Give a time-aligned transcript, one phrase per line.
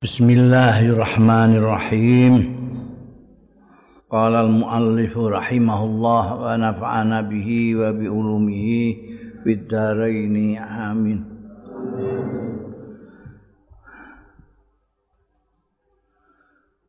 [0.00, 2.56] Bismillahirrahmanirrahim.
[4.08, 8.96] Qala al-muallif rahimahullah wa nafa'ana bihi wa bi ulumihi
[9.44, 11.20] fid dharain amin.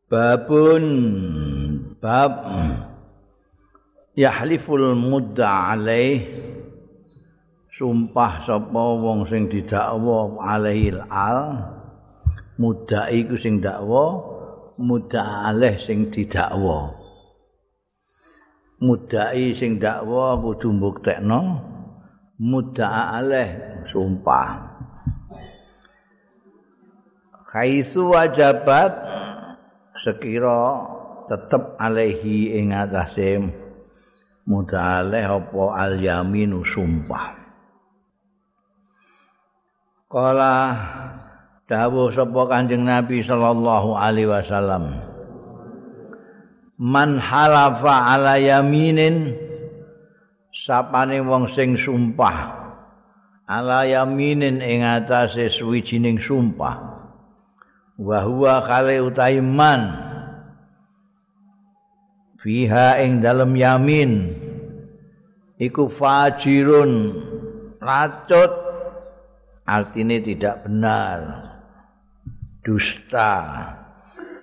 [0.08, 0.84] Babun
[2.00, 2.32] bab
[4.16, 6.32] yahliful mudda alaih
[7.76, 11.81] sumpah sapa wong sing didakwa alaihil al
[12.60, 14.20] mudai iku sing dakwa
[14.80, 16.92] mudaleh sing didakwa.
[18.82, 21.40] Mudai sing dakwa kudu mbuktekno
[22.42, 23.48] mudaleh
[23.88, 24.74] sumpah.
[27.52, 28.92] Kaisu wajabat
[30.00, 30.88] sekira
[31.28, 33.44] tetep alaihi ing atase
[34.48, 37.38] mudaleh apa al yaminu sumpah.
[40.08, 40.56] Kala
[41.72, 44.92] dawuh sapa Kanjeng Nabi sallallahu alaihi wasallam
[46.76, 49.32] Man halafa ala yaminin
[50.52, 52.60] sapane wong sing sumpah
[53.48, 56.76] ala yaminin ing atase suwijining sumpah
[57.96, 59.96] wa huwa khali utaiman
[62.36, 64.12] fiha ing dalem yamin
[65.56, 67.16] iku fajirun
[67.78, 68.52] racut
[69.64, 71.51] artinya tidak benar
[72.62, 73.30] dusta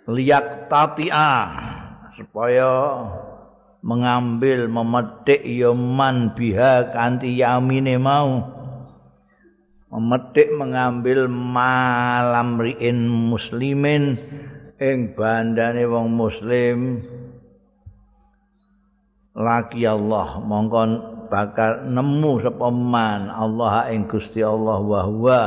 [0.10, 1.56] liak tatia
[2.20, 2.72] supaya
[3.80, 8.44] mengambil memetik yoman biha kanti yamine mau.
[9.90, 14.22] Memetik mengambil malam riin muslimin
[14.78, 17.02] ing bandane wong muslim.
[19.34, 20.90] Laki Allah mongkon
[21.32, 25.42] bakal nemu sapa man Allah ing Gusti Allah wa huwa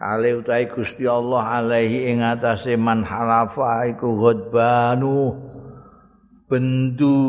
[0.00, 5.36] kali utahe Gusti Allah alaihi ing atase man halafa iku ghadbanu
[6.48, 7.20] bendu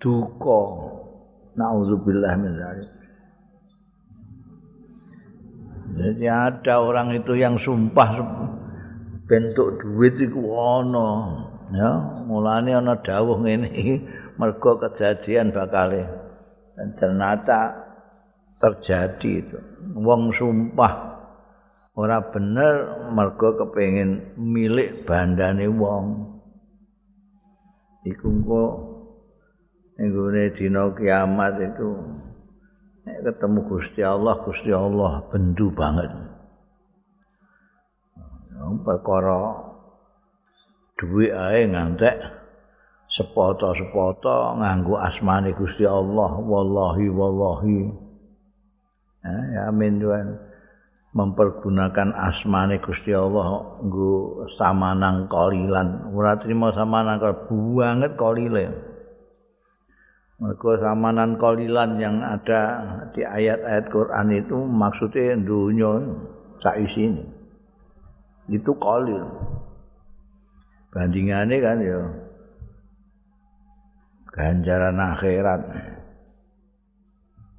[0.00, 0.62] duka.
[1.56, 2.90] Naudzubillah min dzalik.
[5.96, 8.20] Jadi ada orang itu yang sumpah
[9.24, 11.08] bentuk duit iku ana
[11.72, 11.92] ya.
[12.28, 14.04] Mulane ana dawuh ngene
[14.36, 16.04] mergo kejadian bakale
[16.76, 17.60] dan ternyata
[18.60, 19.58] terjadi itu.
[19.94, 20.92] Wong sumpah
[21.96, 26.34] ora bener mergo kepengin milik bandane wong.
[28.06, 28.72] Iku kok
[29.98, 31.88] nggone dina kiamat itu
[33.06, 36.36] ketemu Gusti Allah, Gusti Allah bendu banget.
[38.82, 39.62] perkara
[40.98, 42.18] duwe ae ngantek
[43.06, 48.05] sepoto-sepoto nganggo asmane Gusti Allah wallahi wallahi
[49.54, 50.26] ya amin tuan
[51.16, 56.12] mempergunakan asmane Gusti Allah nggo samanang kolilan.
[56.12, 58.66] Ora trimo samanang banget kolile.
[60.36, 62.84] Mergo samanan kolilan yang ada
[63.16, 65.96] di ayat-ayat Quran itu maksudnya dunia
[66.60, 67.24] sak isine
[68.52, 69.24] itu kolil.
[70.92, 72.00] Bandingannya kan ya
[74.28, 75.60] ganjaran akhirat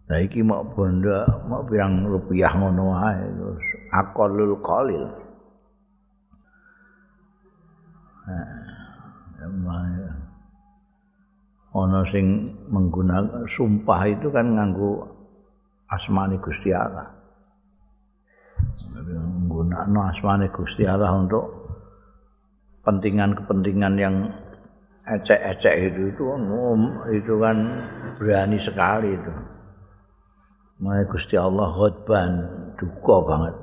[0.07, 5.03] Nah iki mau bondo mau pirang rupiah ngono wae terus aqallul qalil.
[8.28, 8.44] Nah,
[11.75, 15.07] ono sing menggunakan sumpah itu kan nganggo
[15.91, 17.07] asmane Gusti Allah.
[19.07, 21.46] Menggunakan asmane Gusti Allah untuk
[22.79, 24.16] kepentingan-kepentingan yang
[25.07, 26.23] ecek-ecek itu itu
[27.12, 27.57] itu kan
[28.19, 29.56] berani sekali itu.
[30.78, 32.32] Mai Gusti Allah khotban
[32.78, 33.56] duka banget.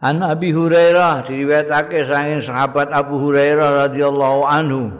[0.00, 4.96] An Abi Hurairah diriwayatake saking sahabat Abu Hurairah radhiyallahu anhu.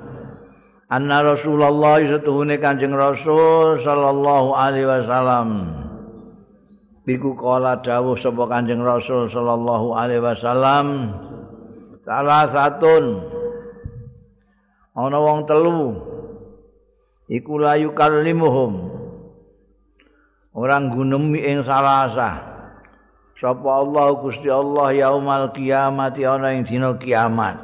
[0.92, 5.48] Anna Rasulullah satuhune Kanjeng Rasul sallallahu alaihi wasallam.
[7.08, 11.16] Iku kala dawuh sapa Kanjeng Rasul sallallahu alaihi wasallam.
[12.04, 13.24] Salah satun
[14.96, 15.96] ana wong telu
[17.28, 18.95] iku layu kallimuhum
[20.56, 22.40] orang gunemi ing salasa
[23.36, 27.60] sapa Allah Gusti Allah yaumal kiamat ana ing dina kiamat.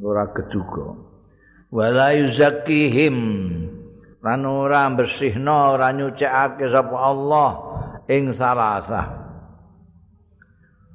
[0.00, 0.96] Ora keduga
[1.68, 3.16] wala yuzakkihim.
[4.18, 7.50] Lan ora bersihna ora nyucikake sapa Allah
[8.10, 9.28] ing salasa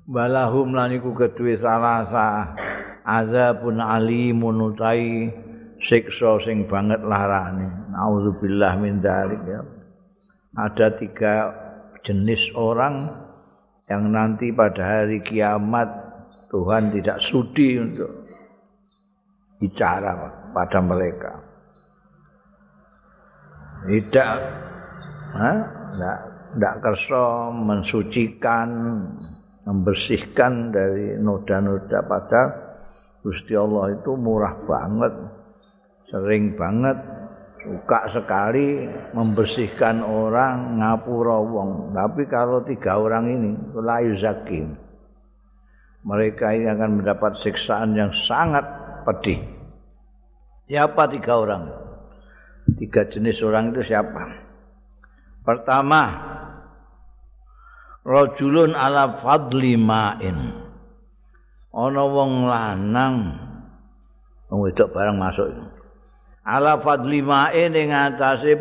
[0.04, 2.52] walahum lan iku kedue salasa
[3.08, 5.32] azabun alimun utai
[5.84, 7.92] siksa sing banget larane.
[7.92, 9.62] Nauzubillah min dzalik ya.
[10.56, 11.36] Ada tiga
[12.02, 13.12] jenis orang
[13.92, 15.90] yang nanti pada hari kiamat
[16.48, 18.10] Tuhan tidak sudi untuk
[19.58, 20.14] bicara
[20.54, 21.34] pada mereka.
[23.84, 24.32] Tidak,
[25.36, 26.20] tidak,
[26.56, 28.70] tidak kerso mensucikan,
[29.68, 32.42] membersihkan dari noda-noda pada
[33.24, 35.14] Gusti Allah itu murah banget,
[36.14, 36.94] sering banget
[37.66, 38.86] suka sekali
[39.18, 41.90] membersihkan orang ngapura wong.
[41.90, 44.78] Tapi kalau tiga orang ini layu zakim
[46.04, 48.62] mereka ini akan mendapat siksaan yang sangat
[49.08, 49.40] pedih.
[50.68, 51.64] Siapa tiga orang?
[52.78, 54.22] Tiga jenis orang itu siapa?
[55.44, 56.02] Pertama
[58.04, 60.62] rojulun ala fadli ma'in.
[61.74, 63.16] Ana wong lanang.
[64.52, 65.50] Wong wedok barang masuk
[66.44, 68.60] ala fadli ma'e ning atase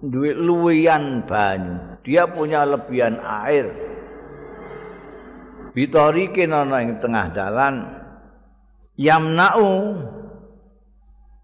[0.00, 2.00] duwe luwian banyu.
[2.00, 3.68] Dia punya lebihan air.
[5.76, 7.74] Bitori kenono ing tengah dalan.
[8.96, 9.96] Yamna'u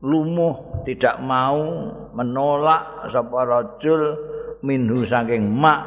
[0.01, 4.03] lumuh tidak mau menolak sapa rajul
[4.65, 5.85] minhu saking mak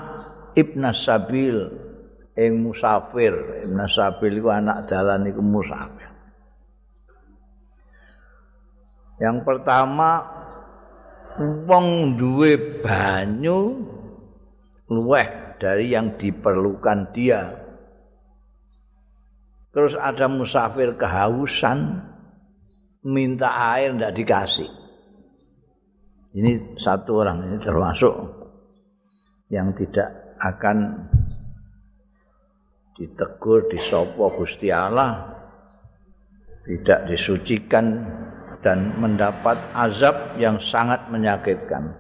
[0.54, 1.58] ibnas sabil
[2.38, 3.34] ing musafir.
[3.66, 5.99] Ibnas sabil iku anak dalan iku musafir
[9.20, 10.24] Yang pertama
[11.68, 13.84] wong duwe banyu
[14.88, 15.28] luweh
[15.60, 17.52] dari yang diperlukan dia.
[19.70, 22.00] Terus ada musafir kehausan
[23.06, 24.70] minta air tidak dikasih.
[26.30, 28.14] Ini satu orang ini termasuk
[29.52, 31.10] yang tidak akan
[32.96, 35.40] ditegur disopo Gusti Allah
[36.64, 38.06] tidak disucikan
[38.60, 41.96] dan mendapat azab yang sangat menyakitkan.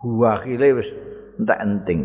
[0.00, 0.88] Huwa khile wis
[1.36, 2.02] entek enting.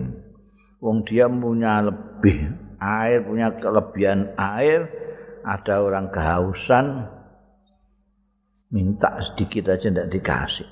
[0.84, 4.86] Wong dia punya lebih air, punya kelebihan air,
[5.42, 7.08] ada orang kehausan
[8.74, 10.68] minta sedikit aja tidak dikasih.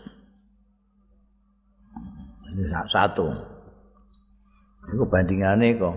[2.53, 3.31] Ini satu.
[4.91, 5.95] Itu bandingannya kok.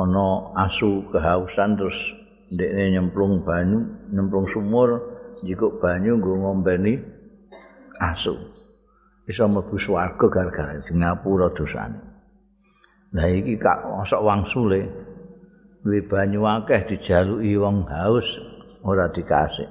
[0.00, 2.19] Ono asu kehausan terus
[2.50, 3.78] ndekne nyemplung banyu,
[4.10, 4.98] nyemplung sumur,
[5.46, 6.98] jiko banyu nggo ngombeni
[8.02, 8.34] asu.
[9.24, 11.98] Bisa mlebu swarga gara-gara di ngapura dosane.
[13.14, 14.86] Lah iki kak mosok wangsule
[15.82, 18.38] duwe banyu akeh dijaluki wong haus
[18.82, 19.70] ora dikasih.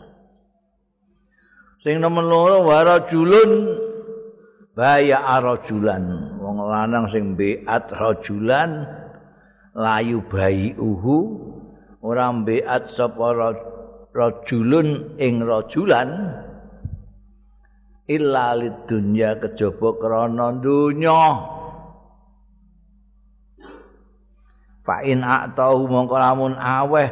[1.83, 3.79] Sing nomor loro wara julun
[4.75, 8.83] baya arajulan wong lanang sing beat rajulan
[9.75, 11.19] layu bayi uhu
[11.99, 13.55] ora mbeat sapa
[14.15, 16.09] rajulun ing rajulan.
[18.09, 21.45] Illa lidunya kejaba krana donya.
[24.81, 27.05] Fa in a'tahu mongko lamun aweh.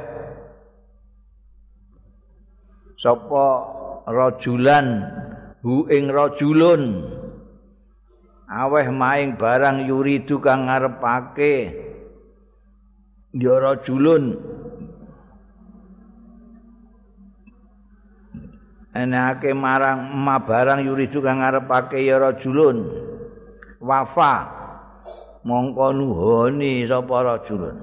[2.97, 3.45] Sapa
[4.09, 5.05] rajulan
[5.61, 7.13] hu ing rajulun.
[8.49, 11.77] Aweh maing barang yuridu kang ngarepake.
[13.37, 14.33] Ya rajulun
[18.97, 22.89] enake marang ma barang yuridu kang ngarepake ya rajulun.
[23.77, 24.57] Wafa.
[25.45, 27.77] Mongko nuhoni sapa rajulun.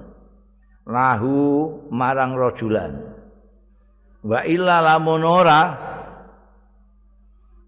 [0.85, 1.37] Lahu
[1.89, 2.93] marang rajulan.
[4.21, 5.63] Wa illa lamun ora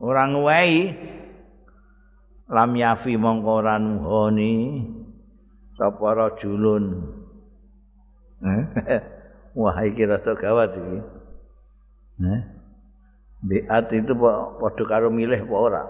[0.01, 0.93] orang wae
[2.49, 4.85] lam yafi mongko ora nuhoni
[5.79, 6.85] sapa rajulun.
[9.57, 10.99] Wah iki rasa gawat iki.
[12.21, 12.56] Eh?
[13.45, 15.85] Biat itu padha karo milih apa ora?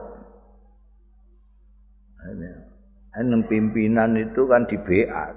[3.16, 5.34] Ini pimpinan itu kan di biat.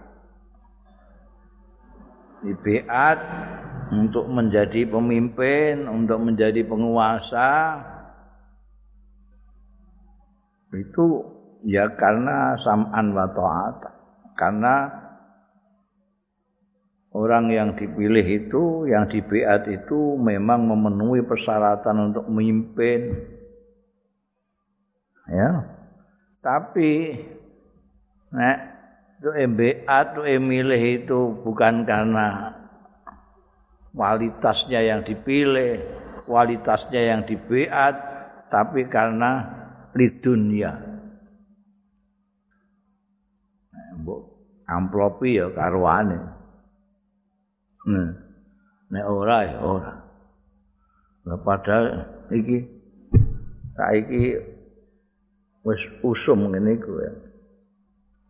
[2.40, 3.20] Di biat
[3.94, 7.78] untuk menjadi pemimpin, untuk menjadi penguasa.
[10.74, 11.06] Itu
[11.66, 13.78] ya karena sam'an wa ta'at.
[14.34, 14.76] Karena
[17.14, 23.18] orang yang dipilih itu, yang dibeat itu memang memenuhi persyaratan untuk memimpin.
[25.30, 25.66] Ya.
[26.40, 27.20] Tapi
[28.34, 28.58] nek
[29.20, 32.56] itu MBA itu emilih itu bukan karena
[33.92, 35.84] kualitasnya yang dipilih,
[36.24, 38.00] kualitasnya yang dibeat,
[38.48, 39.44] tapi karena
[39.92, 40.88] lidunya.
[44.70, 46.39] Amplopi ya karuane.
[47.90, 48.10] Nah,
[48.94, 49.94] nek ora ya ora.
[51.26, 51.86] Lah padahal
[52.30, 52.62] iki
[53.74, 54.38] saiki
[55.66, 57.14] wis usum ngene iku ya.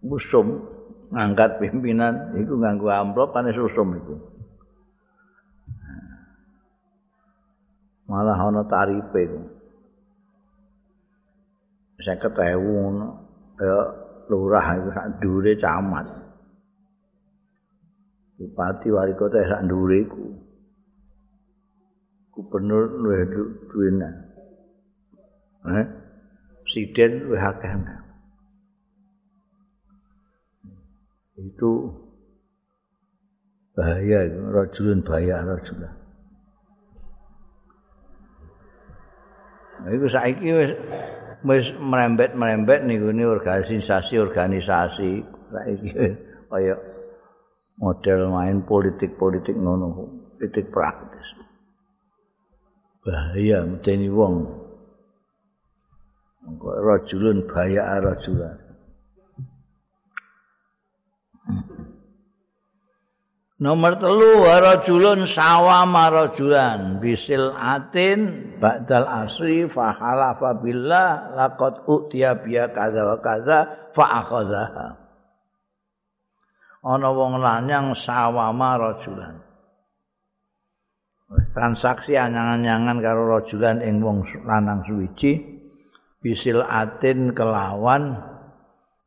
[0.07, 0.63] Usum
[1.11, 4.15] ngangkat pimpinan iku nganggo amplop panis usum iku.
[8.07, 9.41] Malah ana tarife iku.
[11.99, 13.11] Saya ketemu
[13.59, 13.77] ya
[14.31, 16.07] lurah itu sak dure camat.
[18.39, 20.31] Bupati wali kota sak dure iku.
[22.31, 23.27] Gubernur luwih
[23.67, 24.09] duwena.
[25.67, 25.85] Eh?
[26.63, 27.71] Presiden luwih akeh.
[31.35, 31.71] Itu
[33.75, 35.99] bahaya itu, rajulun bahaya rajulun.
[39.79, 40.71] Nah, itu saiki wis
[41.47, 45.89] wis merembet-merembet niku ni organisasi-organisasi saiki
[46.51, 46.75] kaya
[47.79, 49.87] model main politik-politik ngono
[50.35, 51.27] politik praktis.
[52.99, 54.35] Bahaya medeni wong.
[56.59, 58.57] Kok rajulun bahaya rajulan.
[63.59, 67.03] Nomor telu warajulun sawama rajulan.
[67.03, 75.08] Bisil atin ba'dal asri fa halafa billah laqad utiya biya kadza wa kadza fa akhadhaha.
[76.79, 79.35] Ana wong lanang sawama rajulan.
[81.51, 85.59] Transaksi anyang-anyangan karo rajulan ing wong lanang suwiji
[86.19, 88.17] bisil atin kelawan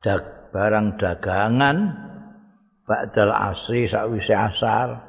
[0.00, 1.76] dag, barang dagangan
[2.86, 5.00] ba'dal asri sakwise asar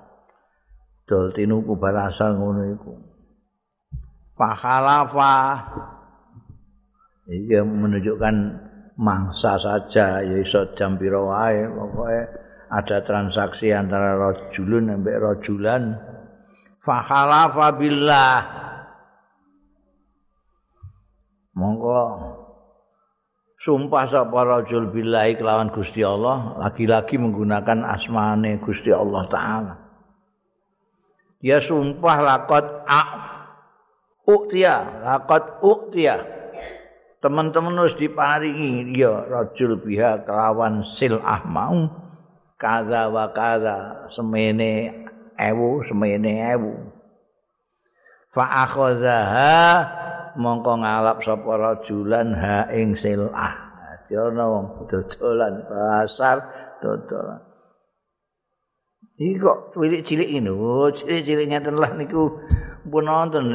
[1.04, 2.94] dol tinuku bar asar ngono iku
[4.40, 5.36] pakhalafa
[7.28, 8.36] iki menunjukkan
[9.00, 12.22] mangsa saja ya iso jam pira wae pokoke
[12.74, 15.84] ada transaksi antara rajulun sampai rajulan.
[16.82, 18.38] Fakhalafa billah.
[21.54, 22.02] Monggo.
[23.62, 29.74] Sumpah sapa rajul billahi kelawan Gusti Allah lagi-lagi menggunakan asmane Gusti Allah taala.
[31.40, 33.02] Dia sumpah lakot a
[34.28, 36.20] uktia lakot uktia.
[37.24, 42.03] Teman-teman harus diparingi dia rajul biha kelawan silah mau
[42.64, 45.04] kaza wa kaza semene
[45.36, 46.72] ewu semene ewu
[48.32, 49.60] fa akhazaha
[50.40, 53.54] mongko ngalap sapa rajulan ha ing silah.
[54.04, 56.38] Dadi ana wong dodolan pasar
[56.82, 57.42] dodolan.
[59.14, 62.34] Iki kok cilik-cilik oh, cilik-cilik ngeten lah niku
[62.90, 63.54] pun nonton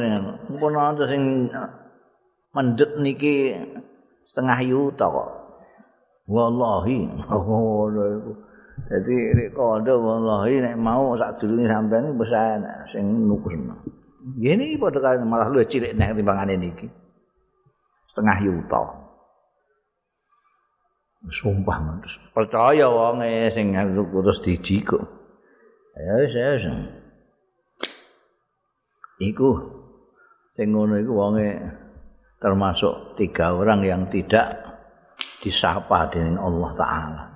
[0.55, 1.23] pun nonton sing
[2.55, 3.53] mendhet niki
[4.31, 5.29] setengah yuta kok.
[6.29, 8.33] Wallahi, oh iku.
[8.87, 13.51] Dadi nek kondo wallahi nek mau sak sampeyan wis enak sing nukus.
[14.39, 16.87] Gini padha kali malah luwih cilik nek timbangane niki.
[18.07, 18.83] Setengah yuta.
[21.27, 23.19] Sumpah terus percaya wong
[23.51, 24.99] sing terus dijiko.
[25.99, 26.63] Ya wis wis.
[29.19, 29.49] Iku
[30.55, 31.59] sing ngono iku wonge
[32.39, 34.55] termasuk tiga orang yang tidak
[35.43, 37.28] disapa dengan Allah taala.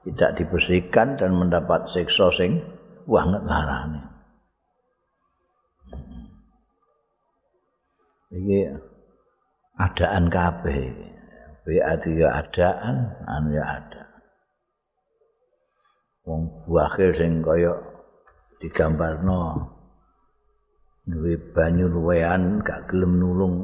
[0.00, 2.64] Tidak dibersihkan dan mendapat siksa sing
[3.04, 4.10] banget larane.
[8.30, 8.70] iki
[9.78, 10.94] adaan kabeh.
[11.66, 12.96] Berarti ya adaan
[13.28, 14.02] anu ya ada
[16.24, 17.74] wong buahir sing kaya
[18.62, 19.66] digambarno
[21.04, 23.56] duwe banyu luwean gak gelem nulung.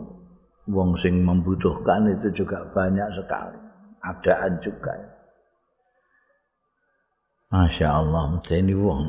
[0.66, 3.54] Wong sing membutuhkan itu juga banyak sekali.
[4.02, 4.98] Adaan juga
[7.46, 9.06] Masya Allah, ini wong.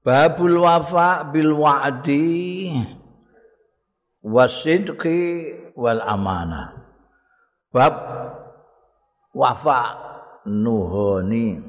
[0.00, 2.72] Babul wafa bil wa'di
[4.24, 5.20] wasidqi
[5.76, 6.72] wal amanah.
[7.74, 7.94] Bab
[9.36, 9.80] wafa
[10.48, 11.60] nuhoni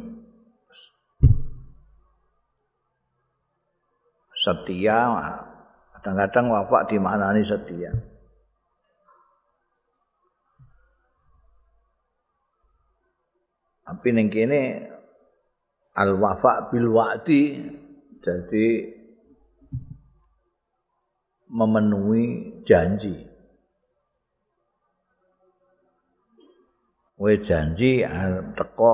[4.42, 5.14] setia
[5.94, 8.11] kadang-kadang wafa dimaknani setia.
[13.92, 14.88] Tapi ning kene
[16.00, 17.60] al wafa bil wa'di
[18.24, 18.66] jadi
[21.52, 23.28] memenuhi janji.
[27.20, 28.00] Kowe janji
[28.56, 28.94] teko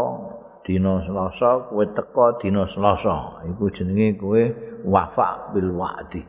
[0.65, 3.45] dina Selasa, kowe teko dina Selasa.
[3.45, 4.41] Iku jenenge kowe
[4.81, 6.25] wafa bil wa'di.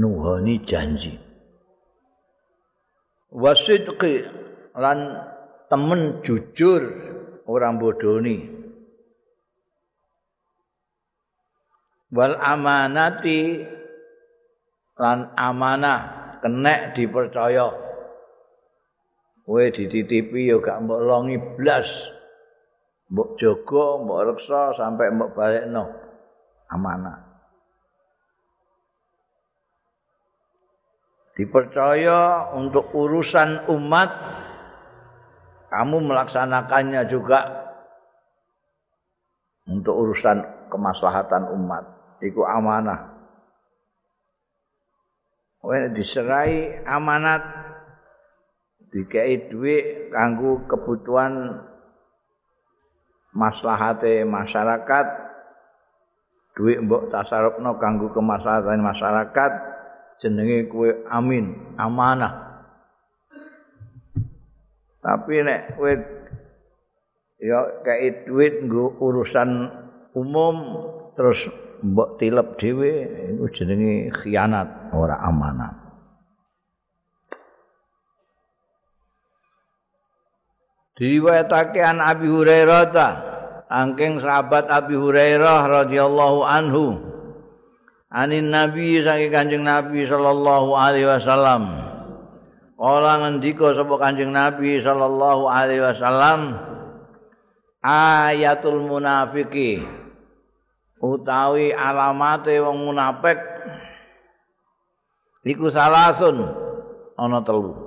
[0.00, 1.29] Nuhani janji.
[3.30, 4.26] Wasidqi
[4.74, 4.98] lan
[5.70, 6.82] temen jujur
[7.46, 8.60] orang bodoni.
[12.10, 13.62] wal amanati
[14.98, 16.00] lan amanah
[16.42, 17.70] kenek dipercaya.
[19.46, 21.90] Kowe dititipi yo gak mbok longi blas
[23.10, 25.84] mbok jaga mbok reksa sampai mbok balekno.
[26.70, 27.29] Amanah
[31.40, 34.12] dipercaya untuk urusan umat
[35.72, 37.40] kamu melaksanakannya juga
[39.64, 41.88] untuk urusan kemaslahatan umat.
[42.20, 43.16] Itu amanah.
[45.64, 47.40] Wene diserai amanat
[48.92, 51.64] dikai duit kanggo kebutuhan
[53.32, 55.06] maslahate masyarakat
[56.58, 59.69] duit mbok tasarrufno kanggo kemaslahatan masyarakat
[60.20, 62.50] jenenge kue amin amanah
[65.00, 65.92] tapi nek kowe
[67.40, 69.72] ya kayak duit nggo urusan
[70.12, 70.56] umum
[71.16, 71.48] terus
[71.80, 72.92] mbok tilep dhewe
[73.32, 75.72] iku jenenge khianat ora amanah.
[81.00, 83.08] Diriwayatake an Abi Hurairah ta,
[83.72, 87.09] angking sahabat Abi Hurairah radhiyallahu anhu.
[88.10, 91.78] Anin Nabi saking Kanjeng Nabi sallallahu alaihi wasallam.
[92.74, 96.58] Kala ngendika sapa Kanjeng Nabi sallallahu alaihi wasallam
[97.86, 99.86] ayatul munafiki
[100.98, 103.38] utawi alamate wong munafik
[105.46, 106.50] iku salasun
[107.14, 107.78] ana telu.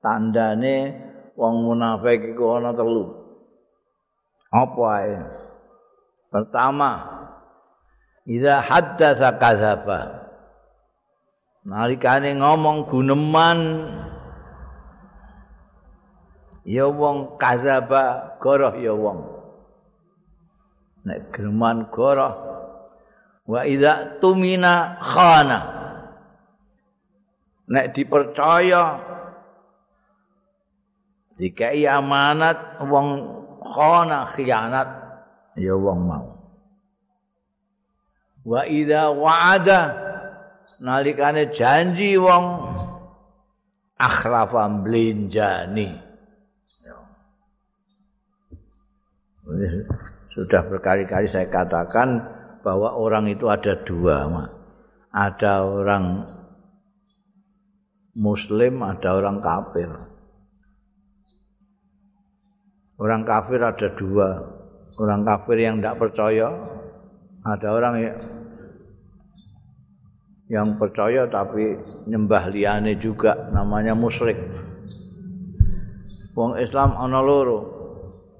[0.00, 0.96] Tandane
[1.36, 3.12] wong munafik iku ana telu.
[4.48, 5.20] Apa ae?
[6.32, 7.17] Pertama
[8.28, 10.28] idza haddatsa kadzaba.
[11.64, 13.60] Nalikane ngomong guneman.
[16.68, 19.24] Ya wong kadzaba goroh ya wong.
[21.08, 22.36] Nek german goroh.
[23.48, 25.60] Wa idza tumina khana.
[27.68, 29.00] Nek dipercaya
[31.36, 33.08] dikai amanat wong
[33.64, 34.88] khana khianat
[35.56, 36.37] ya wong mau
[38.48, 39.80] wa idza wa'ada
[40.80, 42.72] nalikane janji wong
[44.00, 46.08] akhlafa blinjani.
[50.32, 52.20] Sudah berkali-kali saya katakan
[52.62, 54.28] bahwa orang itu ada dua.
[55.08, 56.20] Ada orang
[58.14, 59.88] muslim, ada orang kafir.
[63.00, 64.28] Orang kafir ada dua.
[65.00, 66.54] Orang kafir yang tidak percaya,
[67.42, 68.16] ada orang yang
[70.80, 71.76] percaya tapi
[72.08, 74.40] nyembah liane juga namanya musyrik.
[76.32, 77.58] Wong Islam ana loro,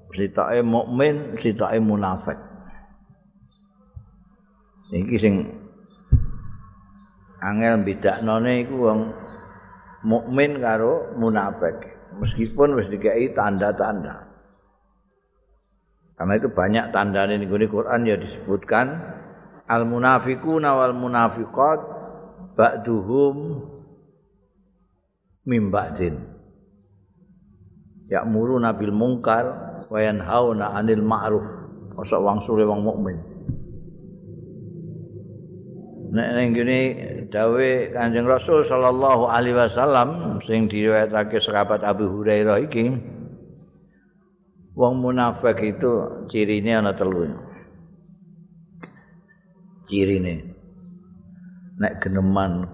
[0.09, 2.39] sitake mukmin, sitake munafik.
[4.89, 5.35] Iki sing
[7.45, 8.99] angel bedaknone iku wong
[10.01, 11.93] mukmin karo munafik.
[12.17, 14.25] Meskipun wis dikai tanda-tanda.
[16.17, 18.87] Karena itu banyak tanda ini di Quran ya disebutkan
[19.69, 21.98] al munafiquna wal munafiqat
[22.59, 23.35] ba'duhum
[25.47, 26.19] mim ba'din.
[28.09, 29.45] ya'muru nabil mungkar
[29.87, 31.45] wa yanhauna 'anil ma'ruf.
[31.95, 33.17] Asa wong sule wong mukmin.
[36.09, 36.79] Nek ning ngene
[37.29, 42.89] dawe Kanjeng Rasul sallallahu alaihi wasallam sing diriwayatake sahabat Abu Hurairah iki
[44.73, 47.29] wong munafik itu cirine ana telu.
[49.85, 50.48] Cirine
[51.79, 52.67] nek geneman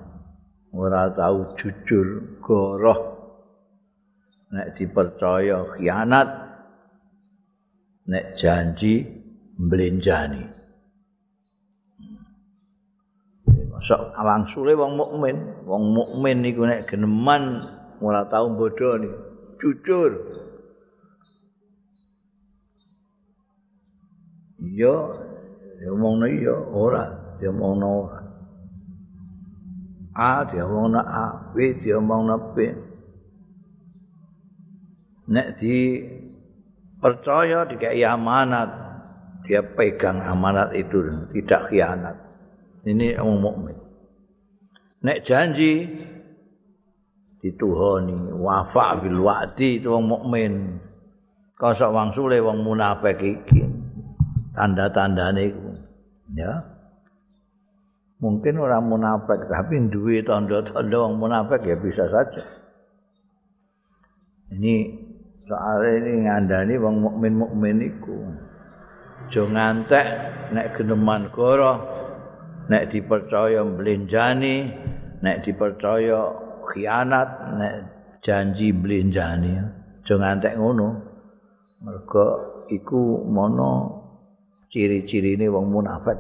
[0.74, 3.14] ora tau jujur goroh.
[4.50, 6.30] Nek dipercaya khianat
[8.10, 9.06] nek janji
[9.58, 10.46] mblenjani
[13.86, 15.38] masuk awang sule wong mukmin
[15.68, 17.62] wong mukmin niku nek geneman
[18.02, 19.10] ora tau bodoni.
[19.62, 20.26] Jujur.
[24.66, 24.96] Iya
[25.86, 27.04] ya omongno iya ora.
[27.38, 28.25] Ya omongno ora
[30.16, 32.58] A dia omongno A, B dia omongno B.
[35.26, 36.06] nek di
[37.02, 38.70] percaya dikai amanat
[39.44, 41.04] dia pegang amanat itu
[41.36, 42.18] tidak khianat.
[42.86, 43.78] Ini orang mukmin.
[45.02, 45.90] Nek janji
[47.42, 50.54] dituhoni wafa bil wa'di itu wong mukmin.
[51.58, 53.66] Kosok wong sule wong munafik iki.
[54.54, 55.70] Tanda-tandane iku.
[56.38, 56.75] Ya
[58.26, 62.42] mungkin orang munafik tapi duwe tanda-tanda wong munafik ya bisa saja.
[64.50, 64.76] Ini
[65.46, 68.18] soalnya ini ngandani wong mukmin mukmin iku.
[69.30, 70.06] Jo ngantek
[70.58, 71.86] nek geneman goro
[72.66, 74.74] nek dipercaya mblenjani
[75.22, 76.34] nek dipercaya
[76.66, 77.30] khianat
[77.62, 77.74] nek
[78.26, 80.90] janji mblenjani aja ngantek ngono.
[81.86, 84.02] Mergo iku mono
[84.74, 86.18] ciri-cirine wong munafik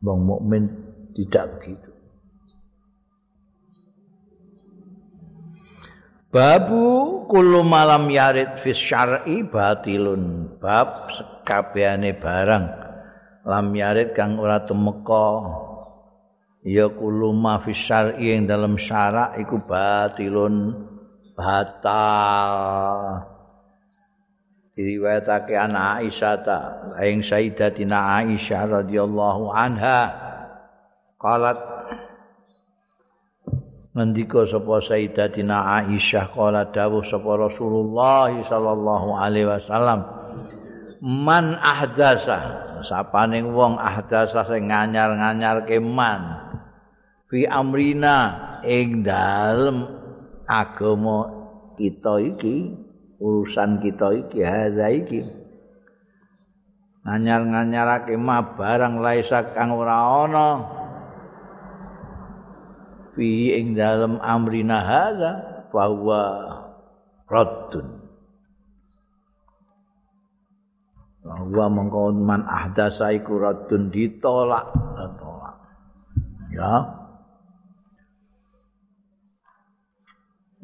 [0.00, 0.83] wong mukmin
[1.14, 1.94] tidak begitu.
[6.34, 10.50] Babu kullu malam yarid fi syar'i batilun.
[10.58, 12.66] Bab sekabehane barang.
[13.46, 15.46] Lam yarid kang ora temeka
[16.66, 20.74] ya kullu ma fi syar'i ing dalam syarak iku batilun.
[21.38, 23.22] Batal.
[24.74, 26.58] Diriwayatake ana Aisyah ta.
[26.98, 30.23] Ing Sayyidatina Aisyah radhiyallahu anha
[31.24, 31.56] qalat.
[33.96, 40.02] Ngendika sapa Sayyidatina Aisyah kala dawuh sapa Rasulullah sallallahu alaihi wasallam
[40.98, 46.42] man ahdasa sapane wong ahdasa sing nganyar-nganyar keman
[47.30, 48.34] fi amrina
[48.66, 49.86] ing dalem
[50.50, 51.30] agama
[51.78, 52.74] kita iki
[53.22, 55.22] urusan kita iki hadza iki.
[57.06, 60.48] Nganyar-nganyarake mah barang laisa kang ora ana
[63.14, 65.32] fi ing dalem amrina hadza
[65.70, 66.44] bahwa
[67.30, 68.04] raddun.
[71.24, 75.56] Bahwa mengko man ahdasa iku raddun ditolak ditolak.
[76.52, 76.74] Ya.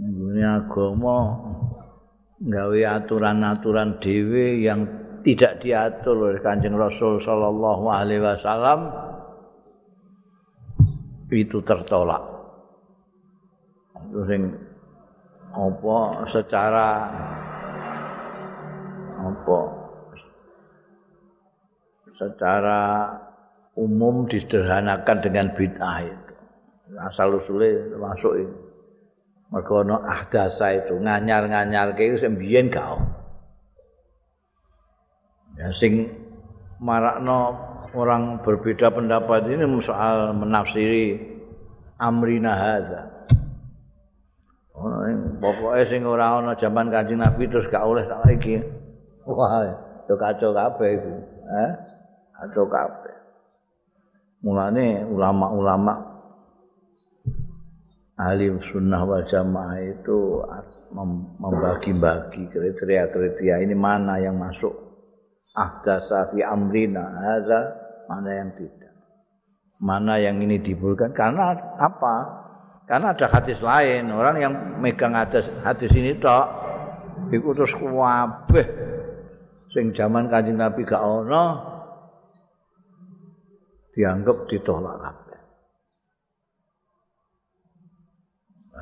[0.00, 1.36] Ini agama
[2.40, 4.88] gawe aturan-aturan dhewe yang
[5.20, 8.88] tidak diatur oleh Kanjeng Rasul sallallahu alaihi wasallam
[11.28, 12.39] itu tertolak.
[14.26, 14.42] Sing
[15.50, 15.98] apa
[16.30, 16.88] secara
[19.20, 19.60] apa?
[22.10, 22.80] Secara
[23.78, 26.32] umum disederhanakan dengan bid'ah itu.
[27.00, 28.70] Asal usulnya masuk itu
[29.50, 33.02] mereka ada ahdasa itu nganyar-nganyar ke itu sembian kau
[35.58, 36.06] ya sing
[36.78, 37.58] marakno
[37.92, 41.18] orang berbeda pendapat ini soal menafsiri
[41.98, 43.19] amrina hadza
[45.40, 48.60] Pokoke sing ora ana jaman Kanjeng Nabi terus gak oleh sak iki.
[49.24, 49.72] Wah,
[50.04, 51.12] yo kacau kabeh iku.
[51.48, 51.70] Eh?
[52.36, 53.16] Kacau kabeh.
[54.44, 56.10] Mulane ulama-ulama
[58.20, 60.44] ahli sunnah wal jamaah itu
[61.40, 64.76] membagi-bagi kriteria-kriteria ini mana yang masuk
[65.56, 67.72] ahdasa fi amrina hadza
[68.12, 68.92] mana yang tidak
[69.80, 72.16] mana yang ini dibolehkan karena apa
[72.90, 76.50] Karena ada hadis lain, orang yang megang hadis hadis ini tok
[77.30, 78.66] iku terus kabeh
[79.70, 81.44] sing zaman Kanjeng Nabi gak ono
[83.94, 85.40] dianggap ditolak kabeh.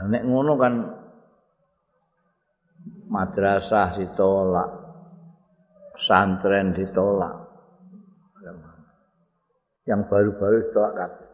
[0.09, 0.75] Nek ngono kan
[3.13, 4.71] madrasah ditolak,
[6.01, 7.45] santren ditolak.
[9.85, 11.28] Yang baru-baru ditolak kabeh.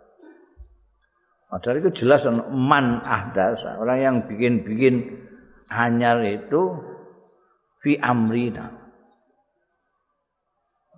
[1.55, 3.79] Padahal itu jelas man ahdasa.
[3.79, 5.23] Orang yang bikin-bikin
[5.71, 6.83] hanyar itu
[7.79, 8.75] fi amrina.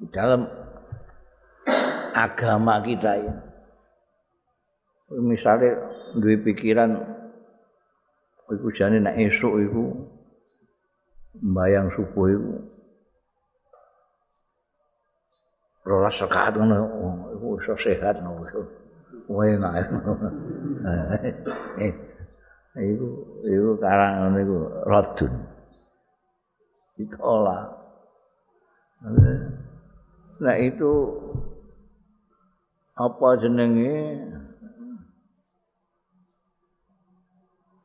[0.00, 0.48] Di dalam
[2.16, 3.42] agama kita ini.
[5.28, 5.76] Misalnya
[6.16, 7.04] dua pikiran
[8.48, 9.92] iku jane nek esuk iku
[11.36, 12.52] mbayang subuh iku
[15.84, 16.80] rolas rakaat ngono
[17.36, 18.85] iku iso sehat ngono
[19.28, 19.74] enak.
[21.76, 21.92] Eh,
[22.78, 23.08] iku
[23.42, 25.32] iku karang ngene iku radun.
[26.94, 27.74] Ditolak.
[30.40, 30.92] Nah itu
[32.96, 34.24] apa jenenge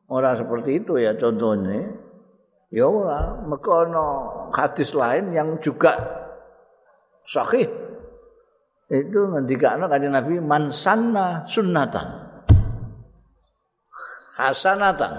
[0.08, 1.92] ora seperti itu ya contohnya
[2.72, 3.76] ya ora mergo
[4.56, 5.96] hadis lain yang juga
[7.28, 7.68] sahih
[8.92, 12.28] itu ngendikane kanjeng Nabi man sanna sunnatan.
[14.36, 15.12] Hasanatan.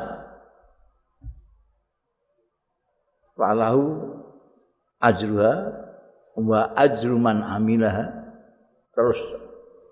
[3.33, 4.13] Falahu
[5.01, 5.53] ajruha
[6.37, 8.13] wa ajru man amilaha.
[8.93, 9.17] Terus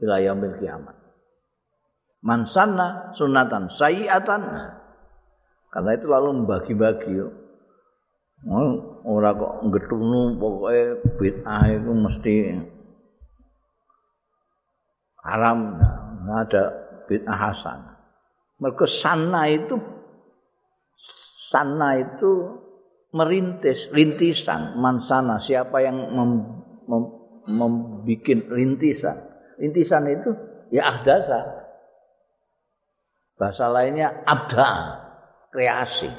[0.05, 0.93] ila yaumil kiamat.
[2.21, 4.45] Man sanna sunnatan sayiatan.
[5.73, 7.13] Karena itu lalu membagi-bagi
[9.05, 10.81] ora kok ngetunu pokoke
[11.21, 12.33] bid'ah itu mesti
[15.25, 15.77] haram
[16.25, 16.63] nggak ada
[17.09, 17.79] bid'ah hasan
[18.61, 19.75] mereka sana itu
[21.51, 22.61] sana itu
[23.11, 26.31] merintis rintisan mansana siapa yang mem,
[26.87, 27.03] mem,
[27.49, 29.31] membikin rintisan
[29.61, 30.31] rintisan itu
[30.71, 31.67] ya ahdasa.
[33.35, 34.69] Bahasa lainnya abda,
[35.51, 36.09] kreasi.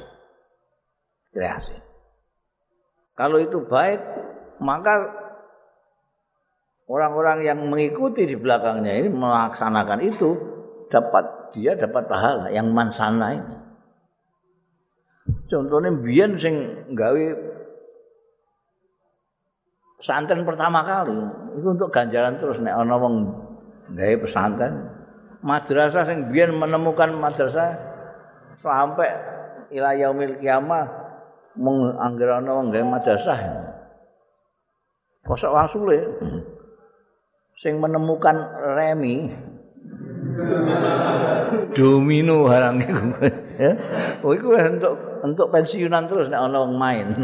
[1.33, 1.75] Kreasi.
[3.17, 3.99] Kalau itu baik,
[4.61, 5.22] maka
[6.87, 10.29] orang-orang yang mengikuti di belakangnya ini melaksanakan itu
[10.91, 13.55] dapat dia dapat pahala yang mansana ini.
[15.47, 16.55] Contohnya biyen sing
[16.91, 17.25] gawe
[20.01, 21.15] pesantren pertama kali
[21.55, 22.59] itu untuk ganjaran terus.
[22.59, 23.15] Nek ana wong
[23.93, 24.89] gawe pesantren
[25.45, 27.77] madrasah sing biyen menemukan madrasah
[28.59, 29.09] sampai
[29.71, 30.89] ila yaumil kiamah
[31.55, 33.39] mung anggere ana wong gawe madrasah.
[35.23, 35.99] Kosok wasule
[37.63, 38.35] sing menemukan
[38.75, 39.31] remi.
[41.71, 42.99] Domino barang iku
[43.55, 43.71] ya.
[44.19, 47.07] Oh iku untuk untuk pensiunan terus nek ana main.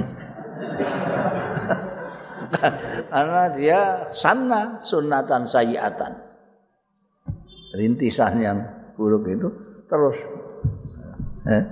[3.11, 6.15] Karena dia sana sunatan sayiatan.
[7.75, 8.57] Rintisan yang
[8.95, 9.51] buruk itu
[9.91, 10.17] terus.
[11.49, 11.65] Eh?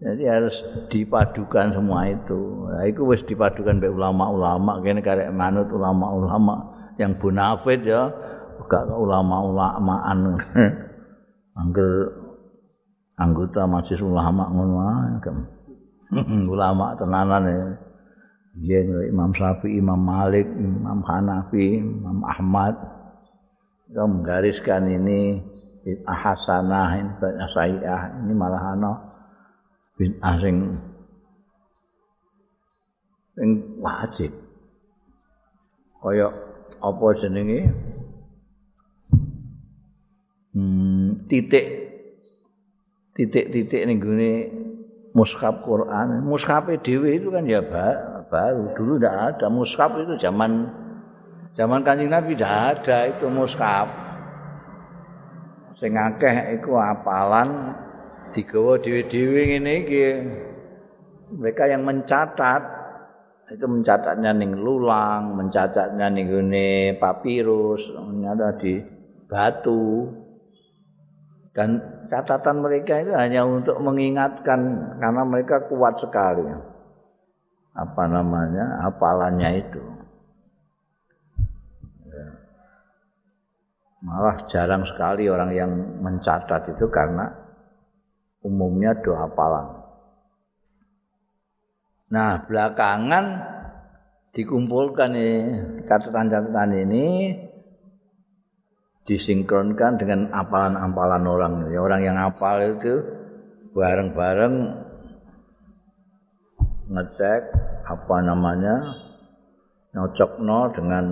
[0.00, 2.72] jadi harus dipadukan semua itu.
[2.72, 4.80] Nah, itu wis dipadukan oleh ulama-ulama.
[4.80, 8.12] Kene karek manut ulama-ulama yang bunafid ya
[8.68, 10.36] gak ulama-ulamaan.
[11.60, 11.92] Angger
[13.16, 14.76] anggota majelis ulama ngono
[16.54, 17.64] ulama tenanan ya.
[18.58, 22.74] Yen Imam Syafi'i, Imam Malik, Imam Hanafi, Imam Ahmad.
[23.86, 25.38] Itu menggariskan ini
[25.86, 28.92] bid'ah hasanah, bid'ah sayyah, ini malah ana
[29.94, 30.56] bid'ah sing
[33.38, 34.34] sing wajib.
[36.02, 36.49] Kaya
[36.80, 37.70] apa jenenge?
[40.56, 41.66] Hmm, titik.
[43.14, 44.32] Titik-titik ning gone
[45.12, 46.24] mushaf Quran.
[46.24, 47.60] Mushaf dhewe itu kan ya,
[48.26, 48.72] baru.
[48.74, 49.46] Dulu tidak ada.
[49.52, 50.66] Muskap itu zaman
[51.54, 54.10] zaman kanjeng nabi tidak ada itu muskap
[55.80, 57.72] sing akeh iku apalan
[58.36, 60.06] digawa dhewe-dhewe ngene iki.
[61.30, 62.62] Mereka yang mencatat
[63.50, 68.78] itu mencatatnya ning lulang mencatatnya ning gune papirus ada di
[69.26, 70.06] batu.
[71.50, 74.60] Dan catatan mereka itu hanya untuk mengingatkan
[75.02, 76.46] karena mereka kuat sekali.
[77.74, 78.86] Apa namanya?
[78.86, 79.82] Apalannya itu.
[84.00, 87.28] Malah jarang sekali orang yang mencatat itu karena
[88.46, 89.79] umumnya doa hafalan
[92.10, 93.24] nah belakangan
[94.34, 95.34] dikumpulkan nih
[95.86, 97.06] catatan-catatan ini
[99.06, 103.02] disinkronkan dengan apalan-apalan orang orang yang apal itu
[103.74, 104.54] bareng-bareng
[106.90, 107.42] ngecek
[107.86, 108.76] apa namanya
[109.94, 111.04] nyocokno dengan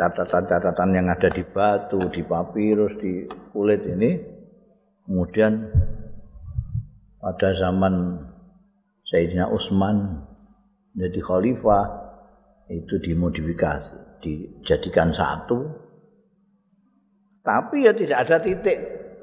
[0.00, 4.16] catatan-catatan yang ada di batu, di papirus, di kulit ini.
[5.04, 5.68] Kemudian
[7.20, 8.16] pada zaman
[9.04, 10.24] Sayyidina Utsman
[10.94, 11.84] jadi khalifah
[12.70, 15.66] itu dimodifikasi, dijadikan satu.
[17.40, 18.78] Tapi ya tidak ada titik,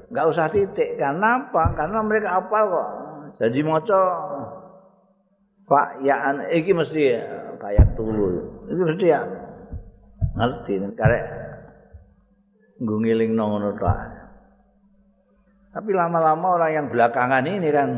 [0.08, 0.96] nggak usah titik.
[0.96, 1.76] Karena apa?
[1.76, 2.88] Karena mereka apal kok.
[3.38, 4.00] Jadi moco
[5.68, 7.12] Pak ya iki mesti
[7.60, 8.64] kayak dulu.
[8.72, 9.20] Itu mesti ya
[10.38, 11.24] ngerti karek
[12.78, 13.70] nggo ngelingno ngono
[15.68, 17.88] Tapi lama-lama orang yang belakangan ini kan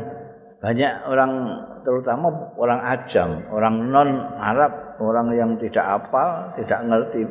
[0.61, 1.31] banyak orang
[1.81, 7.25] terutama orang ajam, orang non Arab, orang yang tidak hafal, tidak ngerti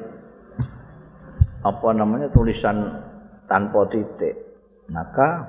[1.63, 2.91] apa namanya tulisan
[3.47, 4.35] tanpa titik.
[4.91, 5.47] Maka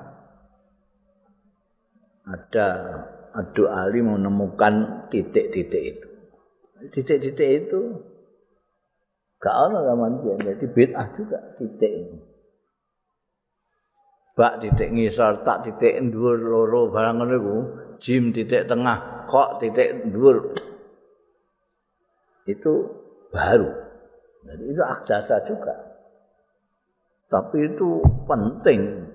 [2.22, 2.68] ada
[3.34, 6.08] Adu Ali menemukan titik-titik itu.
[6.94, 7.80] Titik-titik itu
[9.42, 10.54] gak ada zaman dia.
[10.54, 12.18] Jadi bid'ah juga titik ini.
[14.42, 17.56] Bak titik ngisor, tak titik ndur loro barang itu.
[18.02, 20.50] Jim titik tengah, kok titik ndur.
[22.50, 22.90] Itu
[23.30, 23.70] baru.
[24.42, 25.78] Jadi itu akjasa juga.
[27.30, 29.06] Tapi itu penting.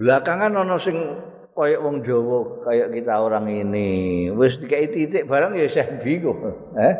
[0.00, 0.96] Belakangan ono sing
[1.52, 4.32] kayak wong Jawa, kayak kita orang ini.
[4.32, 6.40] Wis dikai titik barang ya saya bingung.
[6.80, 6.94] Eh?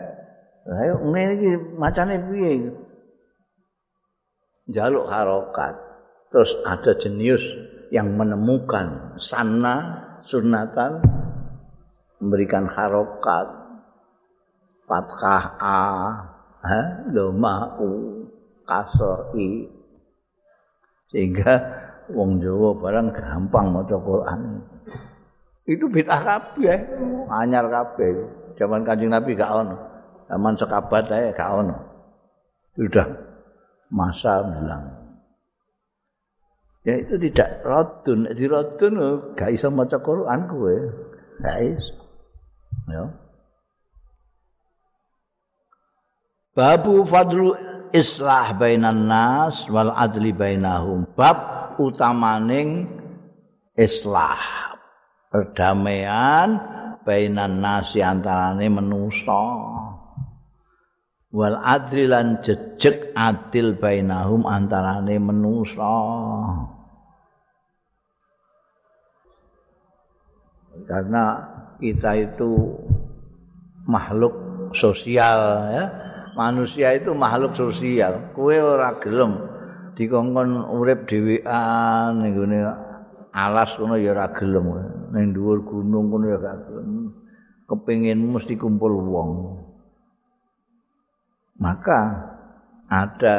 [0.69, 1.51] Ayo ngene iki
[1.81, 2.84] macane piye?
[4.69, 5.77] Jaluk harokat.
[6.33, 7.45] Terus ada jenius
[7.93, 10.99] yang menemukan sana sunatan
[12.19, 13.47] memberikan harokat
[14.89, 15.83] fathah a
[16.65, 16.81] ha
[17.13, 18.25] doma u
[18.65, 19.69] kasoi
[21.13, 21.55] sehingga
[22.11, 24.41] wong Jawa barang gampang maca Quran.
[25.65, 26.77] Itu bid'ah kabeh,
[27.33, 28.13] anyar kabeh.
[28.61, 29.77] Zaman Kanjeng Nabi gak ono.
[30.29, 31.77] Zaman sekabat ae gak ono.
[32.77, 33.07] Sudah
[33.95, 34.91] masa bilang.
[36.85, 38.95] Ya itu tidak rodun di rodun
[39.33, 40.77] gak iso maca Quran kowe.
[41.41, 41.97] Gak iso.
[42.91, 43.09] Ya.
[46.53, 47.57] Babu fadlu
[47.95, 51.09] islah bainan nas wal adli bainahum.
[51.17, 52.87] Bab utamaning
[53.75, 54.39] islah.
[55.33, 56.61] Perdamaian
[57.03, 59.43] bainan nasi antarane manusa.
[61.35, 65.99] Wal adli lan jejeg adil bainahum antarane manusa.
[70.87, 71.43] Karena
[71.83, 72.79] kita itu
[73.91, 74.35] makhluk
[74.79, 75.85] sosial ya
[76.39, 78.31] manusia itu makhluk sosial.
[78.35, 79.39] Kowe ora gelem
[79.99, 82.59] dikongkon urip dhewean ning gone
[83.35, 84.67] alas kono ya ora gelem.
[85.11, 87.11] Ning dhuwur gunung kono ya gak gelem.
[87.65, 89.31] Kepengin mesti kumpul wong.
[91.65, 92.01] Maka
[92.93, 93.37] ada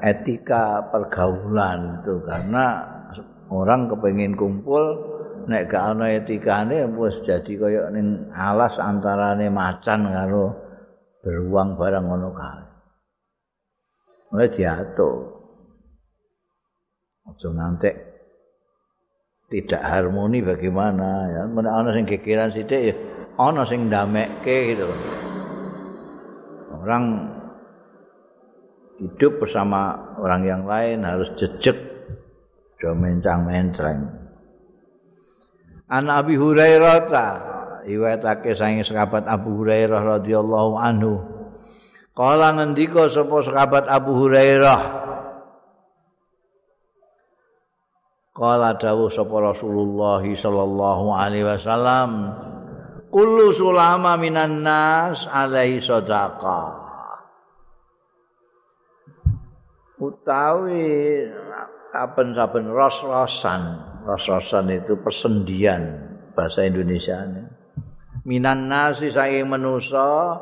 [0.00, 2.80] etika pergaulan itu karena
[3.52, 4.96] orang kepengin kumpul
[5.44, 10.56] nek gak ana etikane wis jadi kaya ning alas antarane macan karo
[11.20, 12.64] beruang barang ngono kae.
[14.32, 15.36] Mulai diatur.
[17.28, 17.92] Ojo nanti
[19.52, 21.42] tidak harmoni bagaimana ya.
[21.44, 22.94] Mana ana sing kekiran sithik ya
[23.36, 24.88] ana sing ndamekke gitu.
[26.72, 27.35] Orang
[28.96, 31.76] hidup bersama orang yang lain harus jejak
[32.76, 34.04] do mencang-mencreng.
[35.86, 37.08] An Abi Hurairah
[37.86, 41.14] riwayatake saking sahabat Abu Hurairah radhiyallahu anhu.
[42.16, 45.04] Kala ngendika sapa sahabat Abu Hurairah
[48.32, 52.32] Kala dawuh sapa Rasulullah sallallahu alaihi wasallam
[53.12, 56.85] Kullu sulama minan nas alaihi sadaqah
[59.96, 61.24] Utawi
[61.92, 63.62] saben-saben ros-rosan.
[64.04, 65.82] Ros-rosan itu persendian
[66.36, 67.24] bahasa Indonesia
[68.26, 70.34] minan nasi saking manusa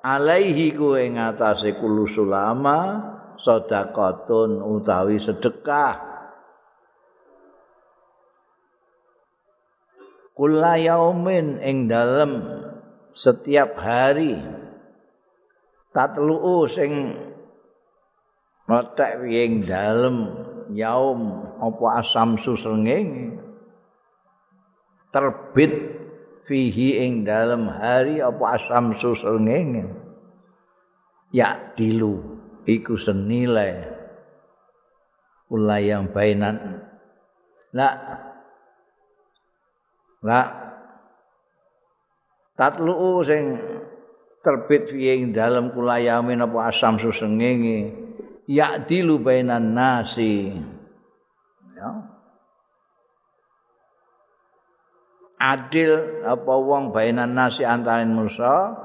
[0.00, 3.02] alaihi ku ing atase kulo sulama
[3.42, 6.14] sedekahun utawi sedekah.
[10.32, 12.40] Kula yaumin ing dalem
[13.12, 14.38] setiap hari
[15.92, 17.20] tatluu sing
[18.72, 20.32] metek ing dalem
[20.72, 23.36] yaum apa asam susrengeng
[25.12, 26.00] terbit
[26.48, 29.92] fihi ing dalam hari apa asam susrengenge
[31.36, 33.92] ya dilu iku senilai
[35.52, 36.80] ulayang bainan.
[37.76, 37.88] La
[40.24, 40.40] la
[42.56, 43.60] tatlu sing
[44.44, 48.11] terbit fi ing dalam kulayamin apa asam susrengenge
[48.46, 50.54] ya dilu bainan nasi.
[51.76, 51.90] Ya.
[55.42, 58.78] Adil apa wong bainan nasi antarin musa?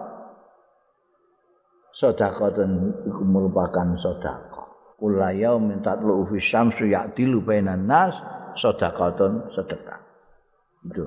[1.93, 4.69] Sedekahun iku merupakan sedekah.
[4.97, 8.17] Kula yaum tatlu fi syamsu ya'dilu bainan nas
[8.57, 10.01] sedekahun sedekah.
[10.85, 11.05] Itu.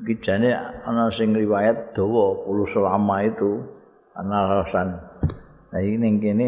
[0.00, 0.56] Gijane
[0.88, 3.68] ana sing riwayat dawa puluh selama itu
[4.16, 4.88] ana alasan.
[5.70, 6.40] Nah ini ning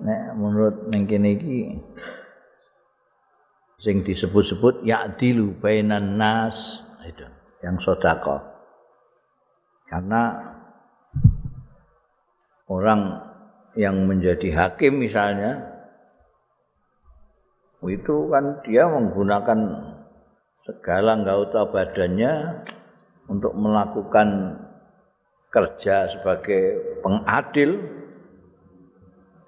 [0.00, 1.32] nek menurut ning kene
[3.80, 7.24] sing disebut-sebut ya'dilu bainan nas itu
[7.64, 8.44] yang sedekah
[9.88, 10.52] karena
[12.68, 13.24] orang
[13.72, 15.64] yang menjadi hakim misalnya
[17.88, 19.58] itu kan dia menggunakan
[20.68, 22.60] segala anggota badannya
[23.32, 24.60] untuk melakukan
[25.50, 27.82] kerja sebagai pengadil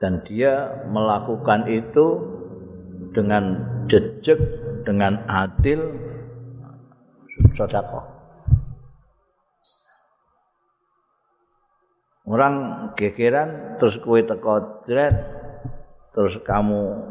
[0.03, 2.19] dan dia melakukan itu
[3.15, 4.39] dengan jejeg
[4.83, 5.95] dengan adil
[7.55, 8.11] sedekah.
[12.23, 12.55] Orang
[12.99, 15.15] gegeran terus kue teko jret
[16.15, 17.03] terus kamu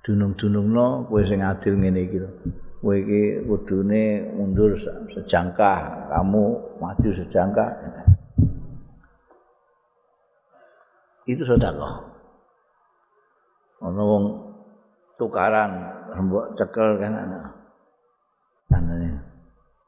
[0.00, 2.18] dunung-dunung no kue sing adil ngene iki
[2.80, 4.72] Kowe iki kudune mundur
[5.12, 6.44] sejangkah, kamu
[6.80, 7.70] maju sejangkah.
[11.28, 12.10] Itu sedekah.
[13.80, 14.24] ana wong
[15.16, 15.72] tukaran
[16.12, 17.40] rembok cekel kan ana
[18.76, 19.08] anane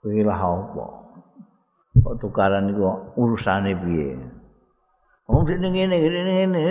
[0.00, 0.86] kuwi lah apa?
[1.92, 4.16] Kok tukaran iku urusane piye?
[5.28, 6.64] Wong sing ngene ngene ngene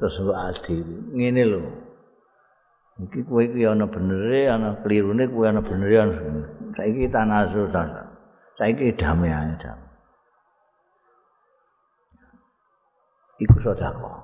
[0.00, 0.80] terus adi
[1.14, 1.62] ngene lho
[3.08, 6.14] iki kowe iki ana benere ana klirune kowe ana benere ana
[6.74, 7.66] saiki tanasul
[8.58, 9.92] saiki damai damai
[13.42, 14.16] iku sedekah.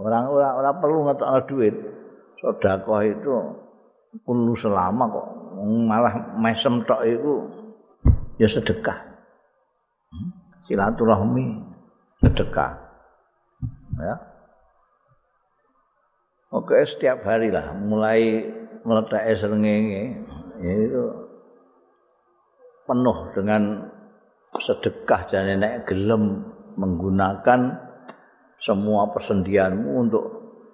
[0.00, 1.74] Orang orang orang perlu ngetokno duit.
[2.38, 3.32] Sedekah itu
[4.24, 5.26] kulo selama kok
[5.84, 7.34] malah mesem tok iku
[8.40, 8.98] ya sedekah.
[10.08, 10.28] Hmm?
[10.70, 11.44] Silaturahmi
[12.24, 12.72] sedekah.
[13.98, 14.14] Ya.
[16.48, 18.40] Oke setiap hari lah mulai
[18.80, 20.24] meletak serengenge
[20.64, 21.04] itu
[22.88, 23.84] penuh dengan
[24.56, 26.40] sedekah jadi nek gelem
[26.80, 27.88] menggunakan
[28.58, 30.24] semua persendianmu untuk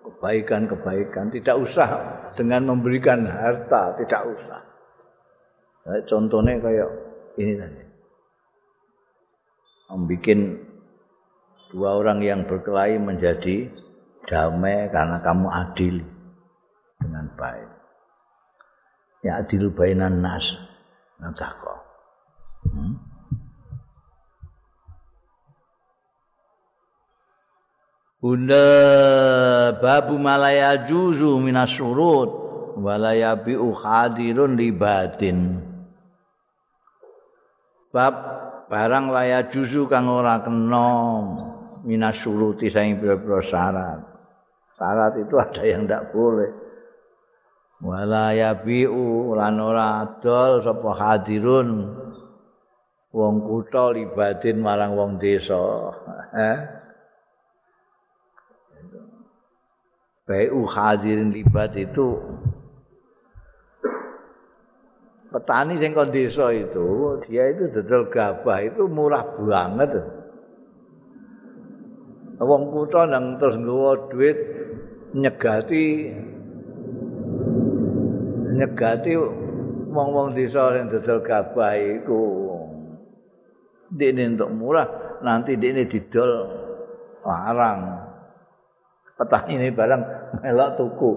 [0.04, 1.34] kebaikan-kebaikan.
[1.34, 1.88] Tidak usah
[2.38, 4.60] dengan memberikan harta tidak usah.
[5.84, 6.90] Nah, contohnya kayak
[7.36, 7.82] ini tadi.
[9.92, 10.40] Membuat
[11.70, 13.68] dua orang yang berkelahi menjadi
[14.28, 15.96] damai karena kamu adil
[17.00, 17.70] dengan baik.
[19.24, 20.56] Ya adil bainan nas.
[21.20, 21.74] Nantako.
[22.68, 22.94] Hmm?
[28.24, 28.64] Bunda
[29.84, 32.32] babu malaya juzu minas surut
[32.80, 35.60] walaya bi'u hadirun libatin.
[37.92, 38.14] Bab
[38.72, 40.88] barang laya juzu kang ora kena
[41.84, 44.13] minas suruti saing pira-pira syarat.
[44.74, 46.50] Syarat itu ada yang tidak boleh.
[47.84, 51.94] Wala yabiu lan ora adol sapa hadirun
[53.14, 55.92] wong kutha libatin marang wong desa.
[56.34, 56.58] Eh?
[60.24, 62.16] Bai'u hadirin libat itu
[65.28, 70.00] petani sing kon desa itu dia itu dodol gabah itu murah banget.
[72.44, 74.36] Wong kutha nang terus nggawa duit
[75.16, 76.12] nyegati
[78.54, 79.12] nyegati
[79.94, 82.22] wong-wong desa sing dodol gabah iku.
[83.94, 84.88] Dene untuk murah
[85.22, 86.30] nanti dene didol
[87.22, 87.80] larang.
[89.14, 90.02] Petani ini barang
[90.42, 91.12] melok tuku.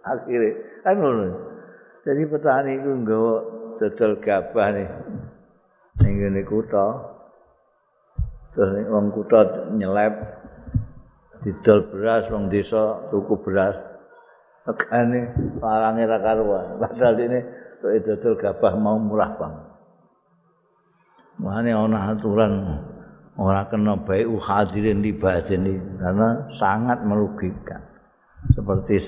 [0.00, 0.50] Akhirnya
[0.80, 1.26] kan ngono.
[2.02, 3.34] Jadi petani iku nggawa
[3.76, 4.88] dodol gabah nih
[6.00, 6.86] ning ngene kutha.
[8.56, 10.37] Terus wong kutha nyelep
[11.42, 13.76] didol beras wong desa tuku beras.
[14.68, 15.32] Regane
[15.62, 16.66] larange ra karuan.
[16.76, 17.40] Padahal ini
[17.80, 19.66] kok didol gabah mau murah banget.
[21.38, 22.52] Makanya ana aturan
[23.38, 27.78] ora kena baik hadirin di ini karena sangat merugikan.
[28.50, 28.98] Seperti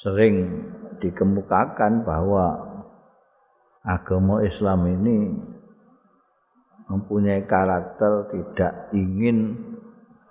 [0.00, 0.64] sering
[1.00, 2.56] dikemukakan bahwa
[3.84, 5.16] agama Islam ini
[6.88, 9.69] mempunyai karakter tidak ingin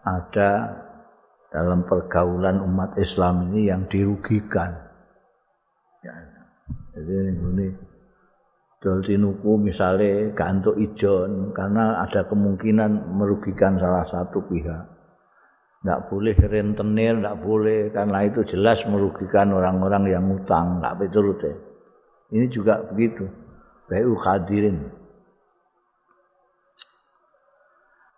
[0.09, 0.49] ada
[1.49, 4.73] dalam pergaulan umat Islam ini yang dirugikan.
[6.05, 6.13] Ya.
[6.93, 7.67] Jadi ini
[8.79, 14.97] dol tinuku misalnya gantuk ijon karena ada kemungkinan merugikan salah satu pihak.
[15.79, 21.55] Tidak boleh rentenir, tidak boleh karena itu jelas merugikan orang-orang yang utang, tidak betul deh.
[22.35, 23.25] Ini juga begitu.
[23.87, 24.98] Bayu hadirin.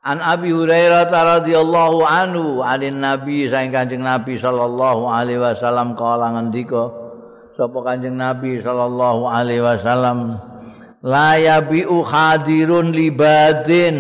[0.02, 6.90] An Abi Hurairah radhiyallahu anhu alin Nabi saing Kanjeng Nabi sallallahu alaihi wasallam kala ngendika
[7.54, 10.42] sapa Kanjeng Nabi sallallahu alaihi wasallam?
[11.06, 13.98] La yabiu hadirun libadin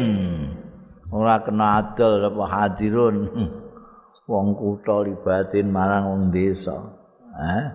[1.14, 3.16] ora kena adol sapa hadirun
[4.32, 6.82] wong kutha libadin marang wong desa.
[7.38, 7.66] Eh?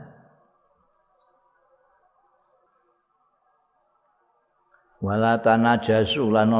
[4.98, 6.50] Wala tanajasu lan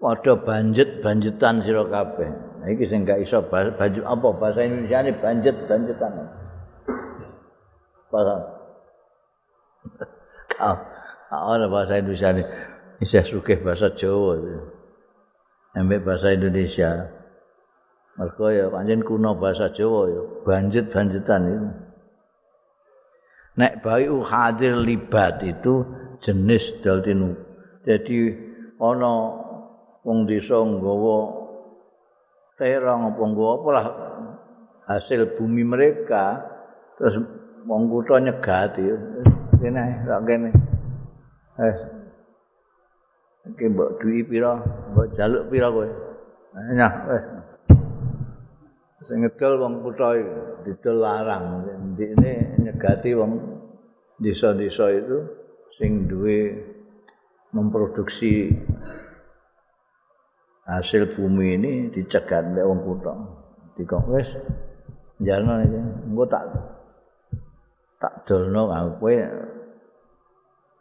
[0.00, 2.30] padha banjet banjetan sira kabeh.
[2.66, 6.12] Iki sing gak iso banjet apa bahasa Indonesia ini banjet banjetan.
[8.10, 8.36] Apa?
[10.56, 10.76] Kau
[11.30, 12.42] ana bahasa Indonesia ini
[13.02, 14.40] isih sugih bahasa Jawa.
[15.76, 17.12] Ambek bahasa Indonesia.
[18.16, 21.68] Mergo ya pancen kuno bahasa Jawa ya banjet banjetan itu.
[23.56, 25.84] Nek bayu hadir libat itu
[26.20, 27.36] jenis daltinu.
[27.84, 28.32] Jadi
[28.80, 29.45] ana
[30.06, 31.18] wong desa nggawa
[32.54, 33.86] terong apa apa lah
[34.86, 36.46] hasil bumi mereka.
[36.94, 37.18] Terus
[37.66, 38.86] wong kutha nyegati
[39.58, 40.50] kene rak kene.
[41.58, 41.76] Eh
[43.50, 44.54] iki mbok duwi pira
[44.94, 45.88] mbok jaluk pira kowe?
[46.78, 47.24] Nah wis
[49.10, 50.22] sing ngedol wong kutha
[50.62, 51.66] didol larang.
[51.92, 53.32] Ndekne nyegati wong
[54.22, 55.18] desa-desa itu
[55.76, 56.56] sing duwe
[57.52, 58.48] memproduksi
[60.66, 63.14] hasil bumi ini dicegat mbek wong kutha.
[63.78, 64.28] Dikok wis
[65.22, 65.80] njalno iki.
[66.10, 66.44] Engko tak
[68.02, 69.14] tak dolno kowe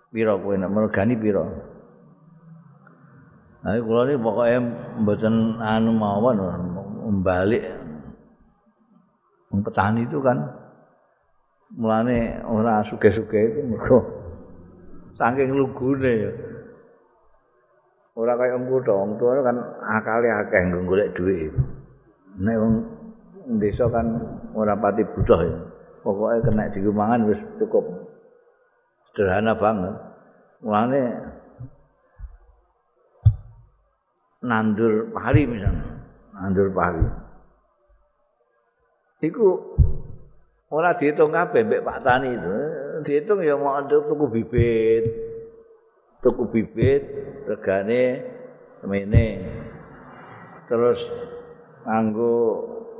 [0.09, 1.45] pira kowe nek mergani pira.
[3.65, 4.59] Nah, kula ini pokoknya
[5.01, 6.37] mboten anu mawon
[7.01, 7.65] membalik.
[9.55, 10.37] Petani itu kan
[11.73, 14.03] mulane ora suge-suge itu mergo
[15.15, 16.31] saking lugune ya.
[18.15, 21.51] Ora kaya engko dong, tuwa kan akale akeh nggo golek dhuwit.
[22.39, 22.73] Nek wong
[23.59, 24.07] desa kan
[24.55, 25.57] ora pati butuh ya.
[25.99, 27.83] Pokoke kena dikumangan wis cukup.
[29.11, 29.95] Sederhana banget.
[30.63, 31.01] Mulane
[34.45, 35.89] nandur pari misalnya
[36.37, 37.01] nandur pari
[39.25, 39.57] iku
[40.69, 42.55] ora dihitung kabeh mbek Pak Tani itu
[43.01, 45.03] dihitung ya mau tuku bibit
[46.25, 47.05] tuku bibit
[47.45, 48.25] regane
[48.81, 49.25] semene
[50.65, 51.05] terus
[51.85, 52.37] nganggo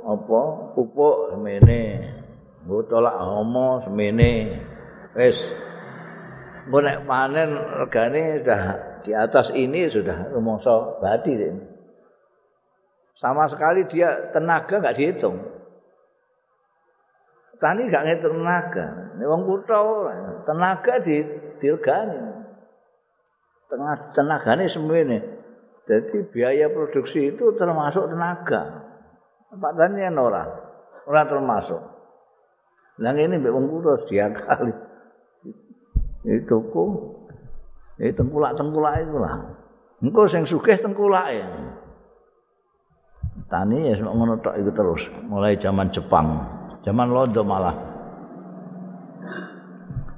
[0.06, 0.40] apa
[0.78, 1.80] pupuk semene
[2.62, 4.30] nggo tolak homo semene
[5.18, 5.42] wis
[6.66, 8.62] Mbok nek panen regane sudah
[9.06, 11.62] di atas ini sudah rumangsa badi ini.
[13.14, 15.38] Sama sekali dia tenaga enggak dihitung.
[17.62, 19.14] Tani enggak ngitung tenaga.
[19.14, 19.78] Wong kutha
[20.42, 21.22] tenaga di
[21.62, 22.35] diregani.
[23.66, 25.18] Tengah tenagane semene.
[25.86, 28.86] Jadi biaya produksi itu termasuk tenaga.
[29.56, 30.42] Pak Tani yang ora,
[31.06, 31.78] ora termasuk.
[32.98, 34.74] Lah ini mbek wong kutha dia kali.
[36.26, 37.16] Itu kok
[37.96, 39.40] Eh tengkulak-tengkulak itu lah.
[40.04, 41.40] Engko sing sugih tengkulake.
[43.48, 46.44] Tani ya ngono tok iku terus mulai zaman Jepang,
[46.84, 47.76] zaman Londo malah.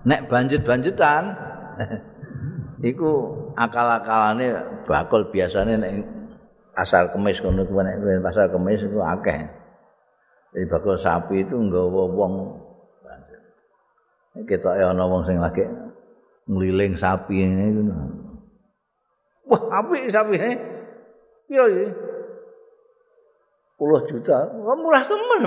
[0.08, 1.22] Nek banjit-banjitan
[2.82, 4.54] iku akal-akalane
[4.86, 6.06] bakul biasane nek
[6.74, 9.42] pasar kemis ngono kuwi nek pasar kemis iku akeh.
[10.54, 12.34] Jadi bakul sapi itu nggawa wong.
[14.38, 15.66] Kita ya ana wong sing lagi
[16.46, 17.90] ngliling sapi ini
[19.50, 20.54] wah apik sapi ini
[21.50, 21.90] piro iki
[23.74, 24.46] puluh juta.
[24.62, 25.42] Wah murah temen.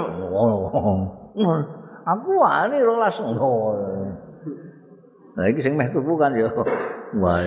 [2.03, 3.15] Aku wani rolas.
[5.31, 6.51] Nah iki sing meh tuku kan ya
[7.19, 7.43] wah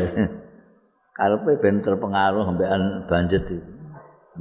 [1.15, 3.59] karepe ben terpengaruh ambekan banjir iki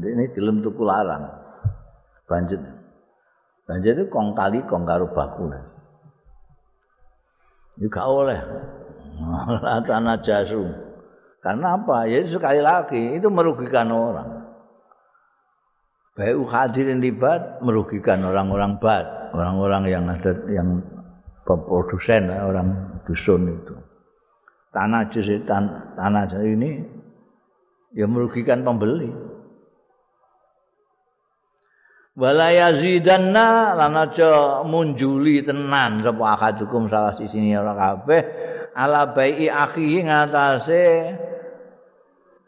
[0.03, 1.29] ini gelem tuku larang
[2.25, 2.59] banjir
[3.69, 5.53] banjir itu kong kali kong karo baku
[7.77, 8.39] juga oleh
[9.87, 10.63] tanah jasu.
[11.43, 12.07] Karena apa?
[12.07, 14.29] Ya sekali lagi itu merugikan orang.
[16.13, 20.77] Baik hadirin libat merugikan orang-orang bat, orang-orang yang ada yang
[21.41, 23.75] produsen, orang dusun itu.
[24.73, 26.81] Tanah jus tan, tanah jus ini
[27.93, 29.13] ya merugikan pembeli.
[32.13, 38.21] Wala yazidanna lan aja munjuli tenan sapa akadukum salah sisine ora kabeh.
[38.73, 41.13] Ala bai akhi ngatasé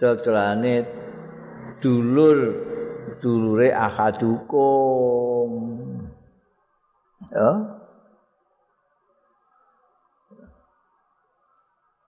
[0.01, 0.85] dodelane
[1.81, 2.37] dulur
[3.21, 5.49] dulure akadukum
[7.29, 7.74] ya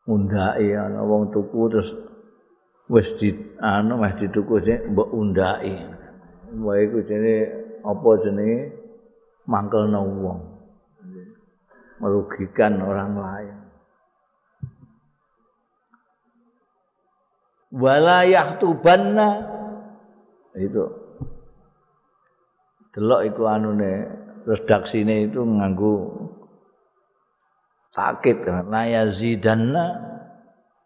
[0.07, 1.91] undhake ana wong tuku terus
[2.87, 5.75] wis di anu meh dituku sik mbok undhake
[6.63, 8.59] wae iku jenenge apa jenenge?
[9.47, 10.39] Mangkelno wong.
[12.03, 13.57] Merugikan orang lain.
[17.71, 19.29] Walayah tubanna
[20.59, 20.83] itu.
[22.91, 23.91] Delok iku anune
[24.43, 26.26] redaksine itu nganggo
[27.95, 29.85] sakit la yazidanna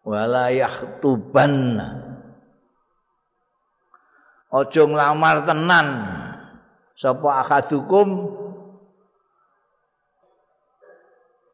[0.02, 1.88] walayah tubanna
[4.52, 5.86] aja nglamar tenan
[6.98, 8.36] sapa akadukum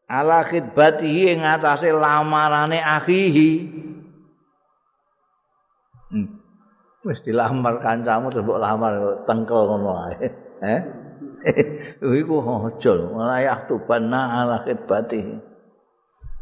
[0.09, 3.79] ala khidbatihi ing atase lamarane akhihi
[6.09, 6.25] Hmm.
[7.05, 10.27] Wis dilamar kancamu terus lamar tengkel ngono ae.
[10.65, 10.81] Eh?
[12.21, 15.21] Iku aja layak tubanna ala khidbati.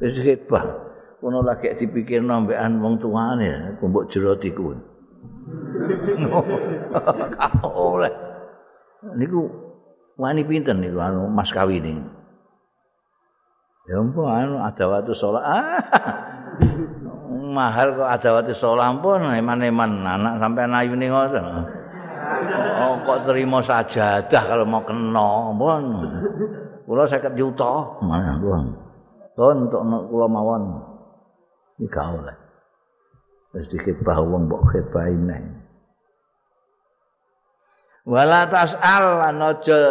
[0.02, 0.66] Wis khidbah.
[1.18, 4.70] Kono lagi dipikir nambekan wong tuane, kumbuk jerot iku.
[7.66, 8.14] oleh.
[9.18, 9.50] Niku
[10.18, 12.06] wani pinten niku anu mas kawin
[13.88, 15.42] Ya ampun anu ada waktu sholat.
[15.42, 15.80] Ah,
[17.58, 21.46] mahal kok ada waktu sholat pun eman-eman anak sampai nayu nih ngoten.
[22.78, 25.84] Oh kok terima sajadah kalau mau kena pun.
[26.88, 28.66] Kulo saya juta mana pun.
[29.34, 30.64] Pun untuk kulo mawon.
[31.78, 32.38] Ini kau lah.
[33.58, 35.40] Sedikit bahwa mbok khidbah ini.
[38.08, 39.82] Wala tas'al lan aja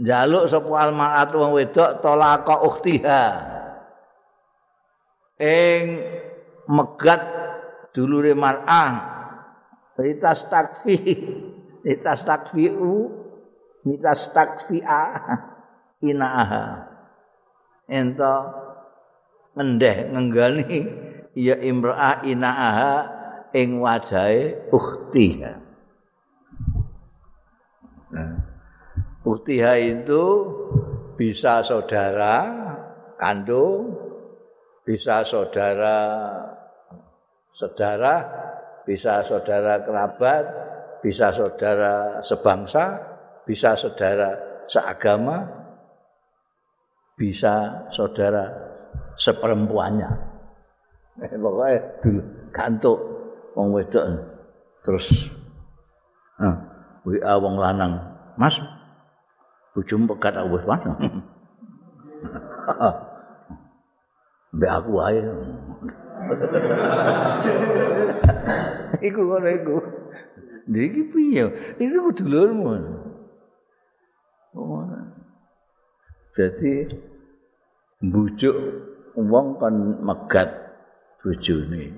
[0.00, 3.24] njaluk sapa almaratu wong wedok tolaka ukhtiha.
[5.42, 5.82] ing
[6.70, 7.22] megat
[7.90, 9.11] dulure mar'ah
[10.00, 10.96] litas takfi
[11.84, 13.10] litas takfiu
[13.84, 15.02] litas takfi'a
[16.00, 16.64] inaaha
[17.90, 18.36] ento
[19.52, 20.78] ngendeh ngenggani
[21.36, 22.94] ya imra'ah inaaha
[23.52, 25.52] ing wajahe ukhtiha
[29.28, 30.24] ukhtiha itu
[31.20, 32.36] bisa saudara
[33.20, 33.92] kandung
[34.88, 36.00] bisa saudara
[37.52, 38.14] saudara
[38.82, 40.44] bisa saudara kerabat
[41.02, 42.98] bisa saudara sebangsa
[43.46, 44.38] bisa saudara
[44.70, 45.46] seagama
[47.18, 48.50] bisa saudara
[49.20, 50.10] seperempuannya.
[51.22, 52.20] Eh, pokoknya dulu
[52.50, 52.98] gantuk
[53.52, 54.04] wong wedok.
[54.82, 55.06] Terus
[56.40, 56.56] eh,
[57.04, 57.92] WA wong lanang.
[58.40, 58.56] Mas
[59.72, 60.92] bujum pegat aku wis mana
[64.52, 65.20] mbek aku ae
[69.08, 69.76] iku ngono iku.
[70.68, 71.44] Iki piye?
[71.78, 73.02] Kudu dulurmu
[76.32, 76.88] jadi
[78.00, 78.56] bujuk
[79.16, 80.48] wong kan megat
[81.20, 81.92] bojone.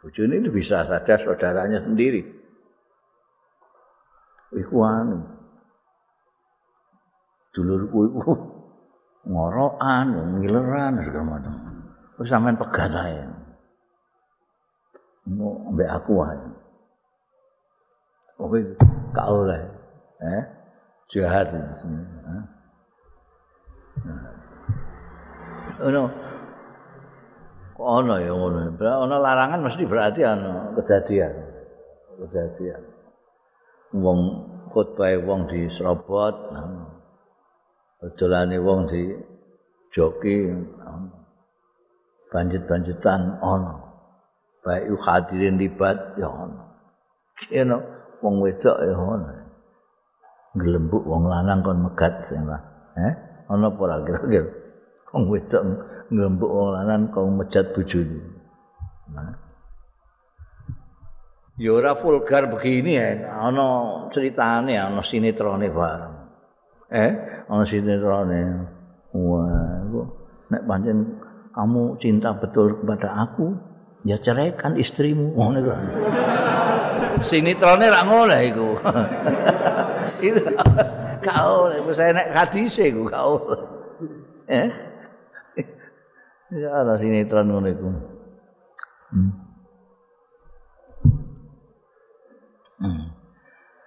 [0.00, 2.24] Bojone itu bisa saja saudaranya sendiri.
[4.56, 5.20] Iku anu.
[7.52, 8.34] Dulurku iku
[9.28, 11.52] ngorokan, ngileran segala macam.
[12.16, 13.41] Terus sampean pegat ae.
[15.30, 16.38] Mau ambek aku ae.
[18.42, 18.58] Oke,
[19.14, 19.62] gak oleh.
[20.18, 20.42] Eh?
[21.14, 22.02] Jahat di sini.
[22.02, 22.44] Eh?
[25.86, 26.02] Ono.
[27.78, 28.74] Kok ono ya ngono.
[28.78, 31.32] Ono larangan mesti berarti ono kejadian.
[32.26, 32.82] Kejadian.
[33.94, 34.20] Wong
[34.74, 36.34] khotbah wong diserobot.
[36.50, 36.92] Nah.
[38.18, 39.14] dolane wong di
[39.94, 40.50] joki
[42.34, 43.91] banjit-banjitan ana
[44.62, 46.62] baik hadirin libat ya ana
[47.50, 47.76] kene
[48.22, 49.42] wong wedok ya ana
[50.52, 52.60] glembuk wong lanang kon megat sing lah.
[52.96, 53.12] Eh?
[53.48, 54.48] Ana apa ora kira-kira?
[55.16, 55.62] Wong wedok
[56.12, 58.20] glembuk wong lanang kon mejat bojone.
[59.12, 59.32] Nah.
[61.56, 63.68] Ya ora vulgar begini ya ana
[64.12, 66.16] ceritane ana sinetrone bareng.
[66.92, 67.10] Eh?
[67.48, 68.40] Ana sinetrone.
[69.12, 69.80] Wah
[70.52, 71.16] nek pancen
[71.56, 73.56] kamu cinta betul kepada aku
[74.02, 75.32] ya ceraikan istrimu.
[75.36, 75.72] Ngono iku
[77.22, 78.68] sinetrone ra ngono iku.
[80.18, 80.42] Itu
[81.22, 83.38] kau nek saya nek hadis iku kau
[84.50, 84.68] eh?
[86.52, 87.88] Ya ana sinetron ngono iku.
[89.12, 89.32] Hmm.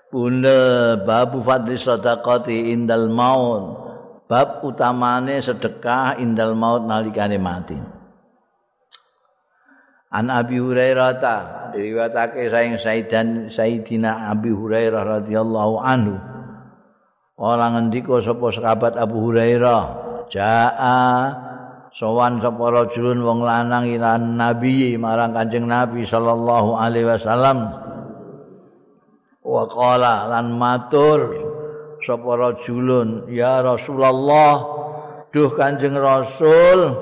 [0.09, 3.83] Bunda babu fadli sadaqati indal maut.
[4.25, 7.77] Bab utamane sedekah indal maut nalikane mati.
[10.13, 11.37] An Abi Hurairah ta
[11.73, 16.15] diriwayatake saing Saidan Sayyidina Abi Hurairah radhiyallahu anhu.
[17.35, 19.81] Ora ngendika sapa sahabat Abu Hurairah,
[20.31, 21.11] jaa
[21.91, 27.85] sowan sapa rajulun wong lanang ila nabi marang Kanjeng Nabi sallallahu alaihi wasallam.
[29.45, 31.19] wa qala lan matur
[32.01, 34.65] sapa rajulun ya Rasulullah
[35.29, 36.97] duh Kanjeng Rasul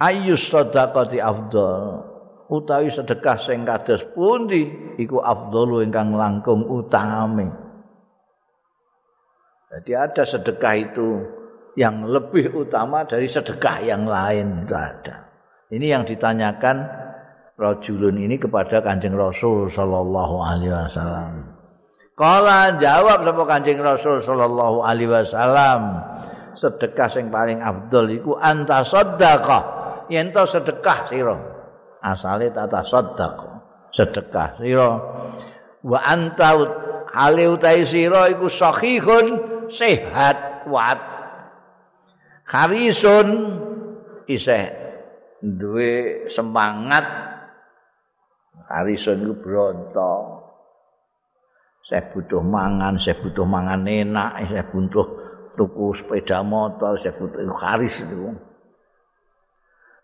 [0.00, 2.02] ayyus sadaqati afdal
[2.50, 7.46] utawi sedekah sing kados pundi iku afdalu ingkang langkung utami
[9.70, 11.08] jadi ada sedekah itu
[11.78, 15.30] yang lebih utama dari sedekah yang lain itu ada
[15.70, 16.82] ini yang ditanyakan
[17.60, 21.32] rajulun ini kepada Kanjeng Rasul sallallahu alaihi wasallam.
[22.16, 26.00] Kala jawab sapa Kanjeng Rasul sallallahu alaihi wasallam,
[26.56, 29.79] sedekah sing paling afdol iku anta sedekah.
[30.10, 31.36] Yen to sedekah sira.
[32.02, 33.62] Asale tata sedekah.
[33.94, 34.90] Sedekah sira.
[35.80, 36.58] Wa anta
[37.14, 39.26] hale utai sira iku sahihun
[39.70, 40.98] sehat kuat.
[42.44, 43.28] Karisun
[44.26, 44.66] isih
[45.38, 47.06] duwe semangat
[48.70, 50.14] Harrison itu bronto.
[51.82, 55.06] Saya butuh mangan, saya butuh mangan enak, saya butuh
[55.58, 58.30] tuku sepeda motor, saya butuh itu haris itu.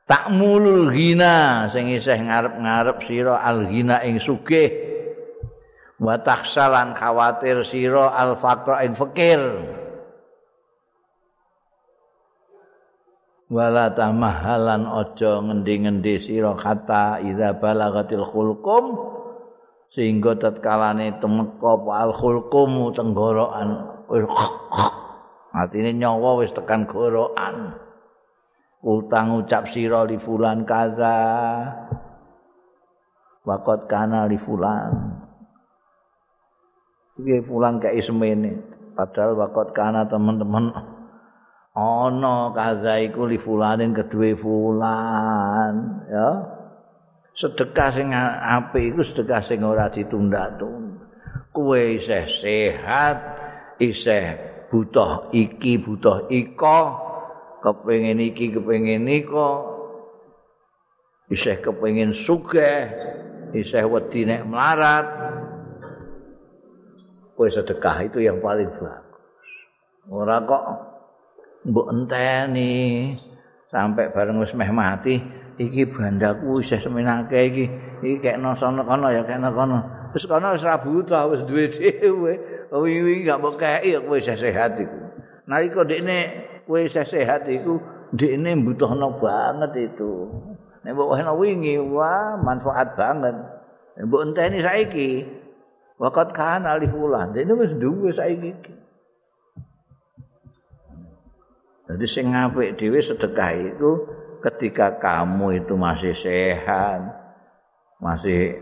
[0.07, 4.71] Tak mulul gina, sing isih ngarep-ngarep sira al gina ing sugih.
[5.99, 9.43] Wa takhsalan khawatir sira al faqra ing fakir.
[13.47, 18.85] wala tamahalan aja ngendi-ngendi sira kata idza balagatil khulqum
[19.95, 23.69] sehingga tatkalane temeka al khulqum tenggorokan
[25.55, 27.79] artine nyawa wis tekan gorokan
[28.87, 31.19] utang ucap sira li fulan kaza.
[33.43, 34.95] Wakot kana li fulan.
[37.19, 38.53] Iki fulan kayak semene
[38.95, 40.71] padahal wakot kana teman-teman.
[41.75, 45.75] Ana kaza iku li fulanin kedue fulan
[46.07, 46.31] ya.
[47.37, 50.97] Sedekah sing apik iku sedekah sing ora ditunda-tunda
[51.57, 53.17] kowe isih sehat
[53.81, 54.37] isih
[54.69, 57.06] butuh iki butuh iko
[57.67, 59.75] kepengin iki kepengin nika.
[61.27, 62.95] Isih kepengin sugih
[63.51, 65.07] isih wedi nek melarat.
[67.35, 69.51] Kowe sedekah itu yang paling bagus.
[70.07, 70.65] Ora kok
[71.67, 73.11] mbok enteni
[73.67, 75.19] sampai bareng wis meh mati
[75.59, 77.65] iki bandaku isih semenake iki
[78.07, 79.83] iki kek nosono kono ya kek kono.
[80.15, 82.33] Wis kono wis ra buta wis duwe dhewe.
[82.71, 84.99] Wingi gak mbok kei kowe isih sehat iku.
[85.51, 86.19] Nalika dekne
[86.67, 87.79] kowe sehat iku.
[88.13, 90.31] Dekne mbutuhno banget itu.
[90.87, 93.35] Nek mbok ana wingi wah manfaat banget.
[93.99, 95.11] Mbok enteni saiki
[95.97, 98.53] Wakat kan alif ulan, ini wis duwe saiki.
[101.87, 103.91] Jadi sing apik dhewe sedekah itu
[104.45, 107.01] ketika kamu itu masih sehat,
[107.97, 108.61] masih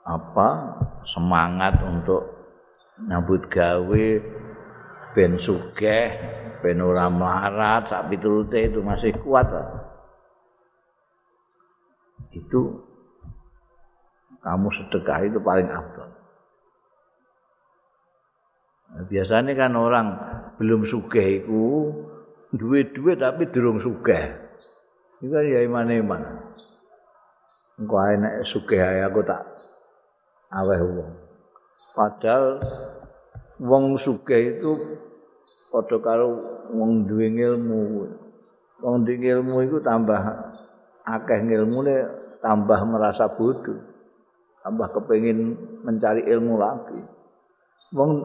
[0.00, 2.24] apa semangat untuk
[3.04, 4.06] nyambut gawe
[5.12, 6.08] ben sugih,
[6.64, 9.52] ben ora melarat, sak pitulute itu masih kuat.
[12.32, 12.80] Itu
[14.40, 16.08] kamu sedekah itu paling abdul.
[18.94, 20.06] biasanya kan orang
[20.54, 21.90] belum sugih iku
[22.54, 24.38] duwe-duwe tapi durung sugih.
[25.18, 26.22] Iku kan ya iman-iman.
[27.74, 29.42] Engko nek sugih ae aku tak
[30.54, 31.10] aweh wong.
[31.98, 32.62] Padahal
[33.58, 34.70] wong sugih itu
[35.74, 36.38] padha karo
[36.70, 38.06] wong duwe ilmu.
[38.78, 40.22] Wong duwe ilmu iku tambah
[41.02, 42.06] akeh ilmune
[42.38, 43.82] tambah merasa bodoh.
[44.62, 47.02] Tambah kepengin mencari ilmu lagi.
[47.90, 48.22] Wong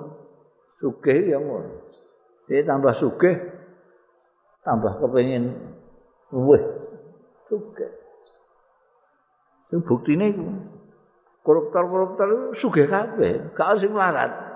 [0.78, 1.90] sugih ya ngono.
[2.46, 3.34] Dia tambah sugih
[4.62, 5.50] tambah kepengin
[6.30, 6.62] luweh
[7.50, 7.92] sugih.
[9.70, 10.46] Itu buktine iku.
[11.40, 14.49] Koruptor-koruptor sugih kabeh, gak sing melarat.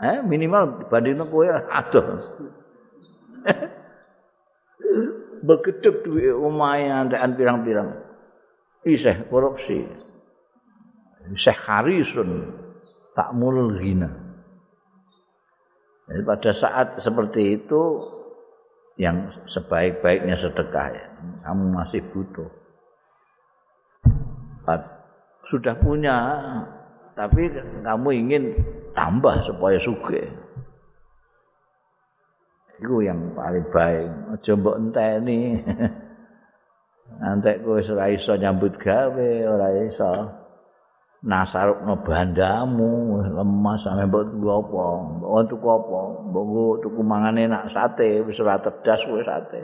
[0.00, 2.16] Eh, minimal dibandingno kowe adoh.
[5.44, 8.00] Begedek duwe omahe antekan pirang-pirang.
[8.80, 9.84] Isih korupsi.
[11.36, 12.48] Isih harisun
[13.12, 14.08] tak mulul ghina.
[16.08, 18.00] Jadi pada saat seperti itu
[18.96, 21.06] yang sebaik-baiknya sedekah ya.
[21.44, 22.48] Kamu masih butuh.
[25.50, 26.16] Sudah punya
[27.18, 27.52] tapi
[27.84, 28.44] kamu ingin
[28.96, 30.22] tambah supaya suge.
[32.80, 34.08] Itu yang paling baik.
[34.36, 35.60] Aja mbok enteni.
[37.20, 40.40] Nanti kowe ora iso nyambut gawe, ora iso.
[41.20, 44.84] nasarukno bandamu lemas sampe mbok tuku apa
[45.20, 46.00] mbok tuku apa
[46.32, 49.60] mbok tuku mangan enak sate wis ora tedas wis sate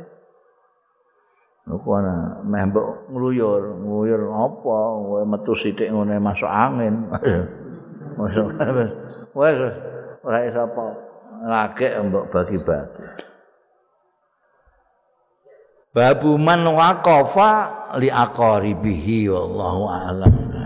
[1.66, 7.08] Lho ana meh mbok ngluyur ngluyur apa kowe metu sithik ngene masuk angin
[8.16, 9.56] wis
[10.24, 10.86] ora iso apa?
[11.46, 13.04] Lagi mbok bagi-bagi.
[15.96, 17.52] Babu man waqafa
[18.00, 20.65] li aqaribihi wallahu a'lam